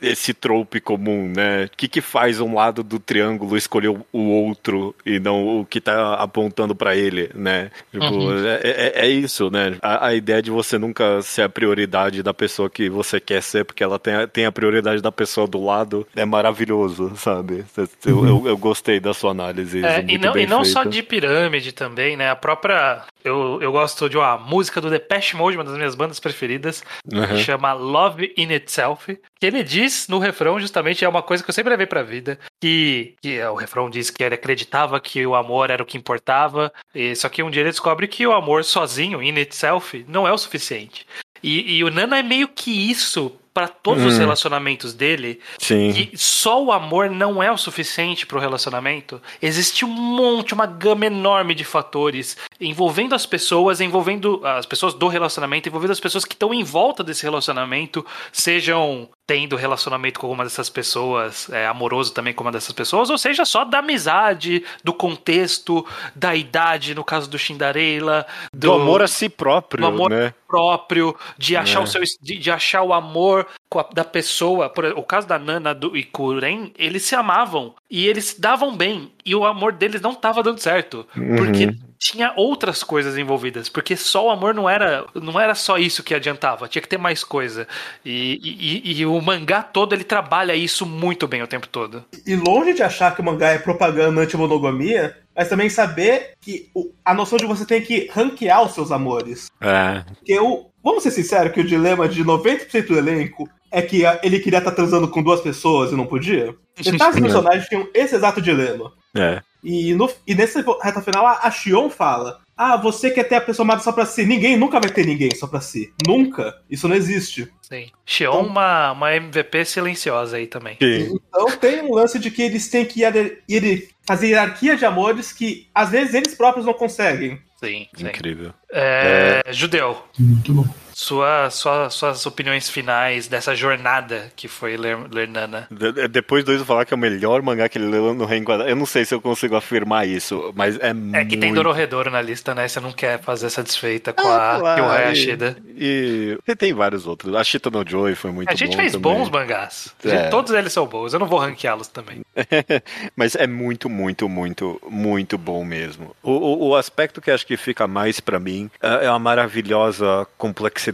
[0.00, 1.64] esse trope comum, né?
[1.64, 5.80] O que, que faz um lado do triângulo escolher o- outro e não o que
[5.80, 7.70] tá apontando pra ele, né?
[7.90, 8.46] Tipo, Uhum.
[8.46, 9.76] é, é- é isso, né?
[9.82, 13.64] A, a ideia de você nunca ser a prioridade da pessoa que você quer ser,
[13.64, 17.64] porque ela tem a, tem a prioridade da pessoa do lado, é maravilhoso, sabe?
[18.04, 19.84] Eu, eu, eu gostei da sua análise.
[19.84, 22.30] É, e não, e não só de pirâmide também, né?
[22.30, 23.02] A própria.
[23.24, 27.16] Eu, eu gosto de uma música do Depeche Mode, uma das minhas bandas preferidas, que
[27.16, 27.38] Uhum.
[27.38, 29.18] chama Love in Itself.
[29.40, 32.38] Que ele diz no refrão, justamente, é uma coisa que eu sempre levei pra vida.
[32.60, 35.96] Que, que é, o refrão diz que ele acreditava que o amor era o que
[35.98, 36.72] importava.
[36.94, 40.32] E, só que um dia ele descobre que o amor sozinho, in itself, não é
[40.32, 41.06] o suficiente.
[41.42, 44.20] E, e o Nana é meio que isso pra todos os Hum.
[44.20, 45.92] relacionamentos dele Sim.
[45.92, 49.20] que só o amor não é o suficiente pro relacionamento.
[49.40, 55.06] Existe um monte, uma gama enorme de fatores envolvendo as pessoas, envolvendo as pessoas do
[55.08, 60.44] relacionamento, envolvendo as pessoas que estão em volta desse relacionamento, sejam tendo relacionamento com alguma
[60.44, 64.92] dessas pessoas, é, amoroso também com uma dessas pessoas, ou seja, só da amizade, do
[64.92, 70.34] contexto, da idade, no caso do Shindareila, Do amor a si próprio, do amor né?
[70.52, 71.82] Próprio, de achar É.
[71.82, 74.68] o seu de, de achar o amor com a- da pessoa.
[74.68, 78.40] Por, exemplo, o caso da Nana do, e Kuren, eles se amavam e eles se
[78.40, 81.78] davam bem e o amor deles não estava dando certo, porque Uhum.
[81.98, 86.14] tinha outras coisas envolvidas, porque só o amor não era não era só isso que
[86.14, 87.66] adiantava, tinha que ter mais coisa.
[88.04, 92.04] E, e- e- e o mangá todo ele trabalha isso muito bem o tempo todo.
[92.26, 96.90] E longe de achar que o mangá é propaganda anti-monogamia, mas também saber que o-
[97.04, 99.48] a noção de você tem que ranquear os seus amores.
[99.60, 100.02] É.
[100.06, 100.66] Porque o.
[100.84, 104.72] Vamos ser sinceros que o dilema de 90% do elenco é que ele queria estar
[104.72, 106.54] transando com duas pessoas e não podia.
[106.84, 108.92] Metade dos personagens tinham esse exato dilema.
[109.14, 109.40] É.
[109.62, 113.62] E, no, e nessa reta final, a, Shion fala: Ah, você quer ter a pessoa
[113.64, 114.24] amada só pra si.
[114.26, 115.92] Ninguém nunca vai ter ninguém só pra si.
[116.04, 116.52] Nunca.
[116.68, 117.48] Isso não existe.
[117.62, 117.86] Sim.
[118.04, 120.76] Xion, uma, uma MVP silenciosa aí também.
[120.82, 121.16] Sim.
[121.28, 125.32] Então tem um lance de que eles têm que ir, ir- fazer hierarquia de amores
[125.32, 127.40] que às vezes eles próprios não conseguem.
[127.56, 128.06] Sim, sim.
[128.06, 128.52] Incrível.
[128.70, 130.64] É, Judeu, Muito bom.
[131.02, 135.66] Sua, sua- suas opiniões finais dessa jornada que foi ler, ler Nana.
[135.70, 138.24] De- de- Depois do Iso falar que é o melhor mangá que ele leu no
[138.24, 141.54] Reenquadrado, eu não sei se eu consigo afirmar isso, mas é, É que tem muito...
[141.62, 142.68] Dororedoro na lista, né?
[142.68, 145.56] Você não quer fazer essa desfeita com Ah, a claro, Kyohei e- Ashida.
[145.76, 147.34] E, e tem vários outros.
[147.34, 149.12] A Shita no Joy foi muito A gente bom fez também.
[149.14, 149.94] bons mangás.
[150.04, 150.28] É.
[150.28, 151.12] Todos eles são bons.
[151.12, 152.20] Eu não vou ranqueá-los também.
[153.16, 156.14] Mas é muito, muito, muito, muito bom mesmo.
[156.22, 160.26] O, o, o aspecto que acho que fica mais pra mim é é a maravilhosa
[160.38, 160.91] complexidade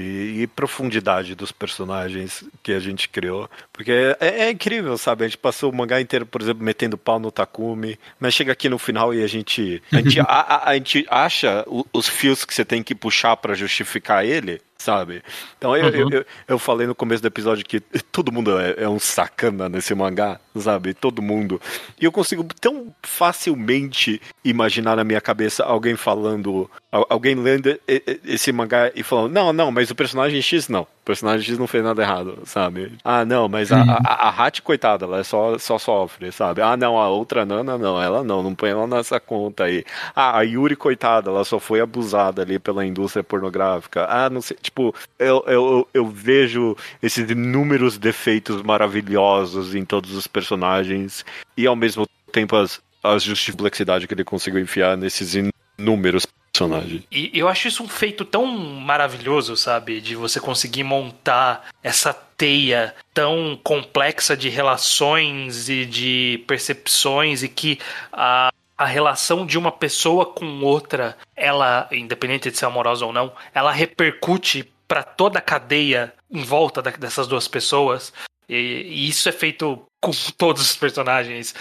[0.00, 3.48] e profundidade dos personagens que a gente criou.
[3.78, 5.24] Porque é, é incrível, sabe?
[5.24, 8.68] A gente passou o mangá inteiro, por exemplo, metendo pau no Takumi, mas chega aqui
[8.68, 12.44] no final e a gente, a gente, a, a- a gente acha o- os fios
[12.44, 14.60] que você tem que puxar pra justificar ele.
[14.80, 15.24] Sabe?
[15.58, 17.80] Então eu, eu, eu, eu falei no começo do episódio que
[18.12, 20.94] todo mundo é, é um sacana nesse mangá, sabe?
[20.94, 21.60] Todo mundo.
[22.00, 27.78] E eu consigo tão facilmente imaginar na minha cabeça alguém falando, al- alguém lendo
[28.24, 30.82] esse mangá e falando, não, não, mas o personagem X não.
[30.82, 32.92] O personagem X não fez nada errado, sabe?
[33.04, 36.60] Ah, não, mas a, a, a Hachi, coitada, ela é só, só sofre, sabe?
[36.62, 39.84] Ah, não, a outra Nana, não, ela não, não põe ela nessa conta aí.
[40.14, 44.06] Ah, a Yuri, coitada, ela só foi abusada ali pela indústria pornográfica.
[44.08, 50.26] Ah, não sei, tipo, eu, eu, eu vejo esses inúmeros defeitos maravilhosos em todos os
[50.26, 51.24] personagens
[51.56, 55.34] e ao mesmo tempo as, as que ele conseguiu enfiar nesses
[55.78, 56.26] inúmeros
[56.58, 57.02] personagens.
[57.10, 60.00] E eu acho isso um feito tão maravilhoso, sabe?
[60.00, 67.78] De você conseguir montar essa teia tão complexa de relações e de percepções e que
[68.12, 73.32] a, a relação de uma pessoa com outra, ela, independente de ser amorosa ou não,
[73.54, 78.12] ela repercute para toda a cadeia em volta da- dessas duas pessoas.
[78.48, 81.54] E, e isso é feito com todos os personagens,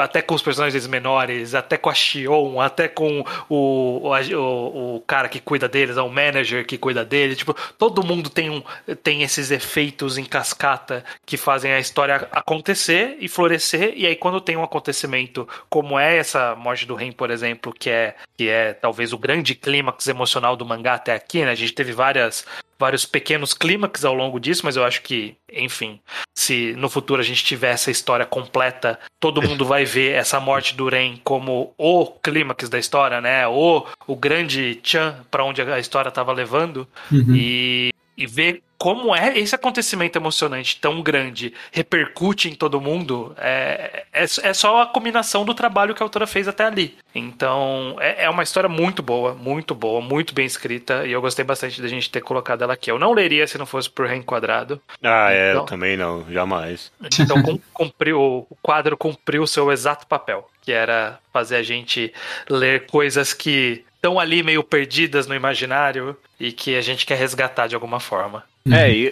[0.00, 5.28] até com os personagens menores, até com a Shion, até com o, o, o- cara
[5.28, 7.36] que cuida deles, o manager que cuida dele.
[7.36, 8.62] Tipo, todo mundo tem, um,
[9.02, 13.92] tem esses efeitos em cascata que fazem a história acontecer e florescer.
[13.96, 17.90] E aí, quando tem um acontecimento como é essa morte do Ren, por exemplo, que
[17.90, 21.50] é, que é talvez o grande clímax emocional do mangá até aqui, né?
[21.52, 22.44] A gente teve várias
[22.78, 26.00] vários pequenos clímax ao longo disso, mas eu acho que, enfim,
[26.36, 30.74] se no futuro a gente tiver essa história completa, todo mundo vai ver essa morte
[30.74, 33.46] do Ren como o clímax da história, né?
[33.46, 37.34] O, o grande Chan para onde a história estava levando Uhum.
[37.34, 44.04] e, e ver como é esse acontecimento emocionante tão grande repercute em todo mundo é,
[44.12, 46.96] é, é só a combinação do trabalho que a autora fez até ali.
[47.14, 51.44] Então é, é uma história muito boa, muito boa, muito bem escrita e eu gostei
[51.44, 52.90] bastante da gente ter colocado ela aqui.
[52.90, 54.80] Eu não leria se não fosse por reenquadrado.
[55.02, 56.92] Ah, é, Então- eu também não, jamais.
[57.18, 62.12] Então cum- cumpriu, o quadro cumpriu o seu exato papel, que era fazer a gente
[62.50, 67.66] ler coisas que estão ali meio perdidas no imaginário e que a gente quer resgatar
[67.66, 68.44] de alguma forma.
[68.70, 69.06] É, e,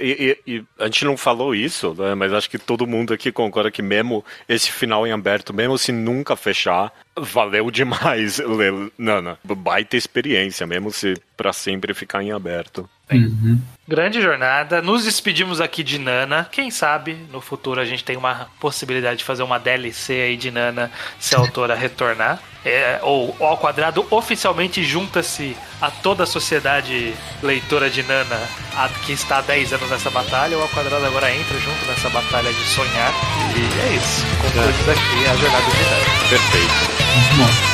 [0.46, 3.70] e- e a gente não falou isso, né, mas acho que todo mundo aqui concorda
[3.70, 8.38] que mesmo esse final em aberto, mesmo se nunca fechar, valeu demais
[8.98, 9.38] Nana.
[9.44, 12.88] Baita experiência, mesmo se pra sempre ficar em aberto.
[13.18, 13.60] Uhum.
[13.86, 14.80] Grande jornada.
[14.80, 16.48] Nos despedimos aqui de Nana.
[16.50, 20.50] Quem sabe no futuro a gente tem uma possibilidade de fazer uma DLC aí de
[20.50, 22.38] Nana se a autora retornar.
[22.64, 28.40] é, ou o Ao Quadrado oficialmente junta-se a toda a sociedade leitora de Nana
[28.76, 32.08] a, que está há 10 anos nessa batalha, o Ao Quadrado agora entra junto nessa
[32.10, 33.12] batalha de sonhar.
[33.56, 34.24] E é isso.
[34.42, 36.28] Concluímos aqui a jornada de Nana.
[36.28, 36.72] Perfeito.
[37.14, 37.71] Muito bom.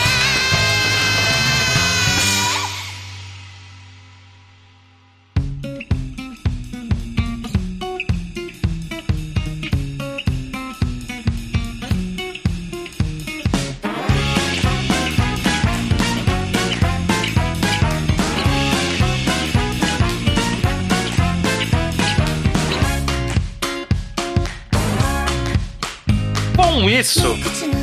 [27.09, 27.34] Isso,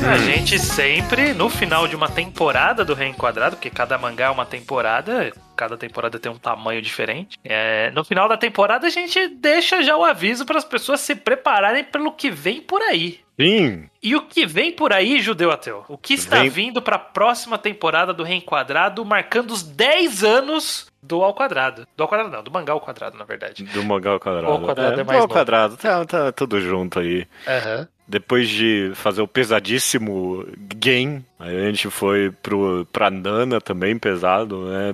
[0.08, 4.46] a gente sempre, no final de uma temporada do Reenquadrado, porque cada mangá é uma
[4.46, 7.36] temporada, cada temporada tem um tamanho diferente.
[7.44, 11.16] é, no final da temporada, a gente deixa já o aviso para as pessoas se
[11.16, 13.20] prepararem pelo que vem por aí.
[13.38, 13.88] Sim.
[14.02, 15.84] E o que vem por aí, Judeu Ateu?
[15.88, 20.86] O que está Vem- vindo para a próxima temporada do Reenquadrado, marcando os 10 anos
[21.02, 21.86] do Ao Quadrado.
[21.96, 23.62] Do Ao Quadrado não, do mangá ao Quadrado, na verdade.
[23.64, 24.46] Do mangá ao quadrado.
[24.48, 25.34] O ao quadrado é do mais ao novo.
[25.34, 27.26] quadrado, tá, tá tudo junto aí.
[27.46, 27.88] Aham.
[28.08, 34.92] Depois de fazer o pesadíssimo game, a gente foi pro, pra Nana também pesado, né?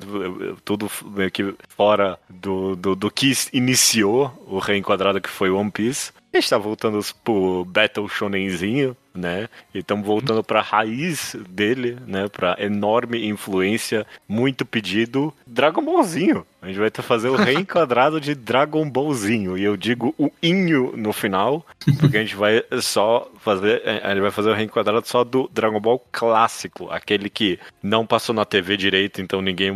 [0.64, 6.12] Tudo meio que fora do, do, do que iniciou o reenquadrado que foi One Piece.
[6.32, 9.48] A gente tá voltando pro Battle Shonenzinho, né?
[9.74, 12.28] E estamos voltando pra raiz dele, né?
[12.28, 16.46] Pra enorme influência, muito pedido, Dragon Ballzinho.
[16.62, 19.58] A gente vai ter fazer o reenquadrado de Dragon Ballzinho.
[19.58, 21.66] E eu digo o inho no final,
[21.98, 23.82] porque a gente vai só fazer.
[24.02, 28.32] A gente vai fazer o reenquadrado só do Dragon Ball clássico, aquele que não passou
[28.34, 29.72] na TV direito, então ninguém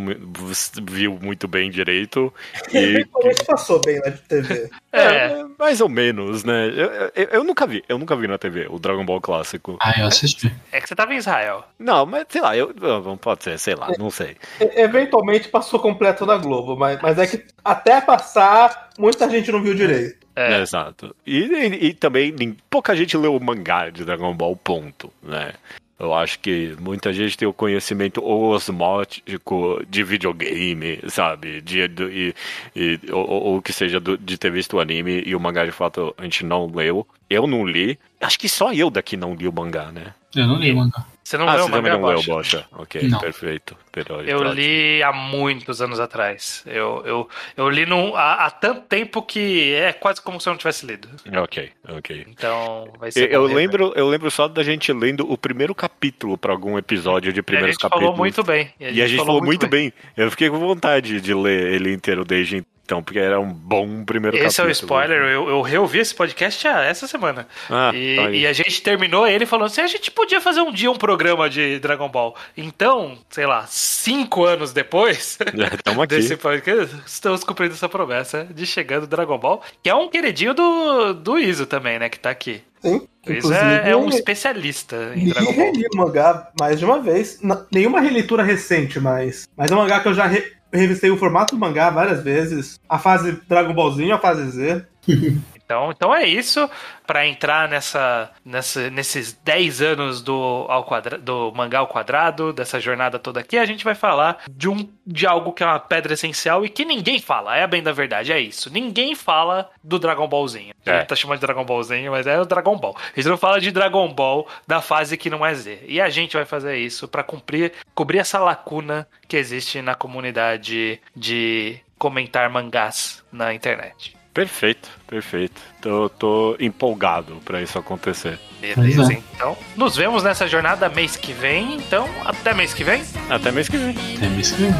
[0.83, 2.33] viu muito bem direito.
[2.73, 4.69] E Eventualmente passou bem na TV.
[4.91, 5.01] É.
[5.01, 6.67] é, mais ou menos, né?
[6.67, 9.77] Eu, eu, eu nunca vi, eu nunca vi na TV o Dragon Ball clássico.
[9.81, 10.51] Ah, eu assisti.
[10.71, 11.65] É que você tava em Israel.
[11.77, 12.73] Não, mas sei lá, eu,
[13.21, 14.37] pode ser, sei lá, não sei.
[14.59, 19.75] Eventualmente passou completo na Globo, mas, mas é que até passar, muita gente não viu
[19.75, 20.25] direito.
[20.33, 20.61] É.
[20.61, 21.13] Exato.
[21.25, 22.33] E, e- e também
[22.69, 25.51] pouca gente leu o mangá de Dragon Ball, ponto, né?
[25.99, 31.59] Eu acho que muita gente tem o conhecimento osmótico de videogame, sabe?
[31.61, 31.79] De,
[32.11, 32.35] e,
[32.75, 35.65] e- ou, ou- ou que seja do- de ter visto o anime e o mangá
[35.65, 37.05] de fato a gente não leu.
[37.29, 37.97] Eu não li.
[38.21, 40.13] Acho que só eu daqui não li o mangá, né?
[40.35, 41.05] Eu não li o mangá.
[41.27, 42.31] Você não ah, leu o você também mangá, não leu, Bocha?
[42.31, 42.65] Bocha.
[42.71, 43.19] Ok, Não.
[43.19, 43.75] perfeito.
[43.91, 44.53] Pelo- Eu ótimo.
[44.53, 46.63] li há muitos anos atrás.
[46.65, 50.51] Eu, eu, eu li num, há, há tanto tempo que é quase como se eu
[50.53, 51.09] não tivesse lido.
[51.37, 52.25] Ok, ok.
[52.29, 53.29] Então vai Eu, ser.
[53.29, 53.57] eu rever.
[53.57, 57.41] lembro, eu lembro só da gente lendo o primeiro capítulo pra algum episódio de E
[57.41, 58.05] a primeiros gente capítulos.
[58.05, 58.73] falou muito bem.
[58.79, 59.91] E a gente falou muito bem.
[60.15, 64.37] Eu fiquei com vontade de ler ele inteiro desde então, porque era um bom primeiro
[64.37, 64.71] Esse é o capítulo.
[64.71, 65.17] spoiler.
[65.31, 67.47] Eu, eu reouvi esse podcast ah, essa semana.
[67.69, 70.71] Ah, e, tá e a gente terminou ele falando assim: a gente podia fazer um
[70.71, 72.35] dia um programa de Dragon Ball.
[72.55, 75.37] Então, sei lá, cinco anos depois
[75.75, 76.15] Estamos aqui.
[76.15, 81.13] desse podcast, estamos cumprindo essa promessa de chegando Dragon Ball, que é um queridinho do,
[81.13, 82.09] do Iso também, né?
[82.09, 82.61] Que tá aqui.
[82.81, 83.07] Sim.
[83.27, 85.65] O Iso é, é um especialista em Dragon Ball.
[85.73, 87.39] reli o mangá mais de uma vez.
[87.71, 89.47] Nenhuma releitura recente, mas.
[89.57, 92.79] Mas é um mangá que eu já re- revisei o formato do mangá várias vezes.
[92.87, 94.85] A fase Dragon Ballzinho, a fase Z.
[95.67, 96.69] Então, então é isso.
[97.05, 102.79] Pra entrar nessa, nessa, nesses 10 anos do, ao quadra, do mangá ao quadrado, dessa
[102.79, 106.13] jornada toda aqui, a gente vai falar de, um, de algo que é uma pedra
[106.13, 107.55] essencial e que ninguém fala.
[107.55, 108.69] É bem da verdade, é isso.
[108.71, 110.73] Ninguém fala do Dragon Ballzinho.
[110.85, 110.99] A É.
[110.99, 112.95] gente tá chamando de Dragon Ballzinho, mas é o Dragon Ball.
[112.97, 115.83] A gente não fala de Dragon Ball da fase que não é Z.
[115.87, 120.99] E a gente vai fazer isso pra cumprir, cobrir essa lacuna que existe na comunidade
[121.15, 124.16] de comentar mangás na internet.
[124.37, 125.59] Perfeito, perfeito.
[125.81, 128.37] Tô, tô empolgado pra isso acontecer.
[128.61, 129.15] Beleza, é.
[129.33, 129.57] então.
[129.75, 131.73] Nos vemos nessa jornada mês que vem.
[131.73, 133.01] Então, até mês que vem.
[133.31, 133.95] Até mês que vem.
[134.21, 134.71] É mês que vem.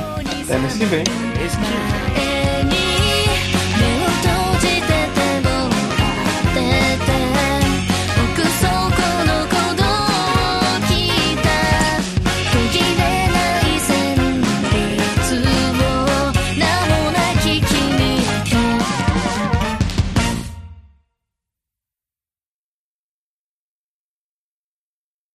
[0.47, 1.03] É mês que vem.
[1.39, 2.36] Mês que vem.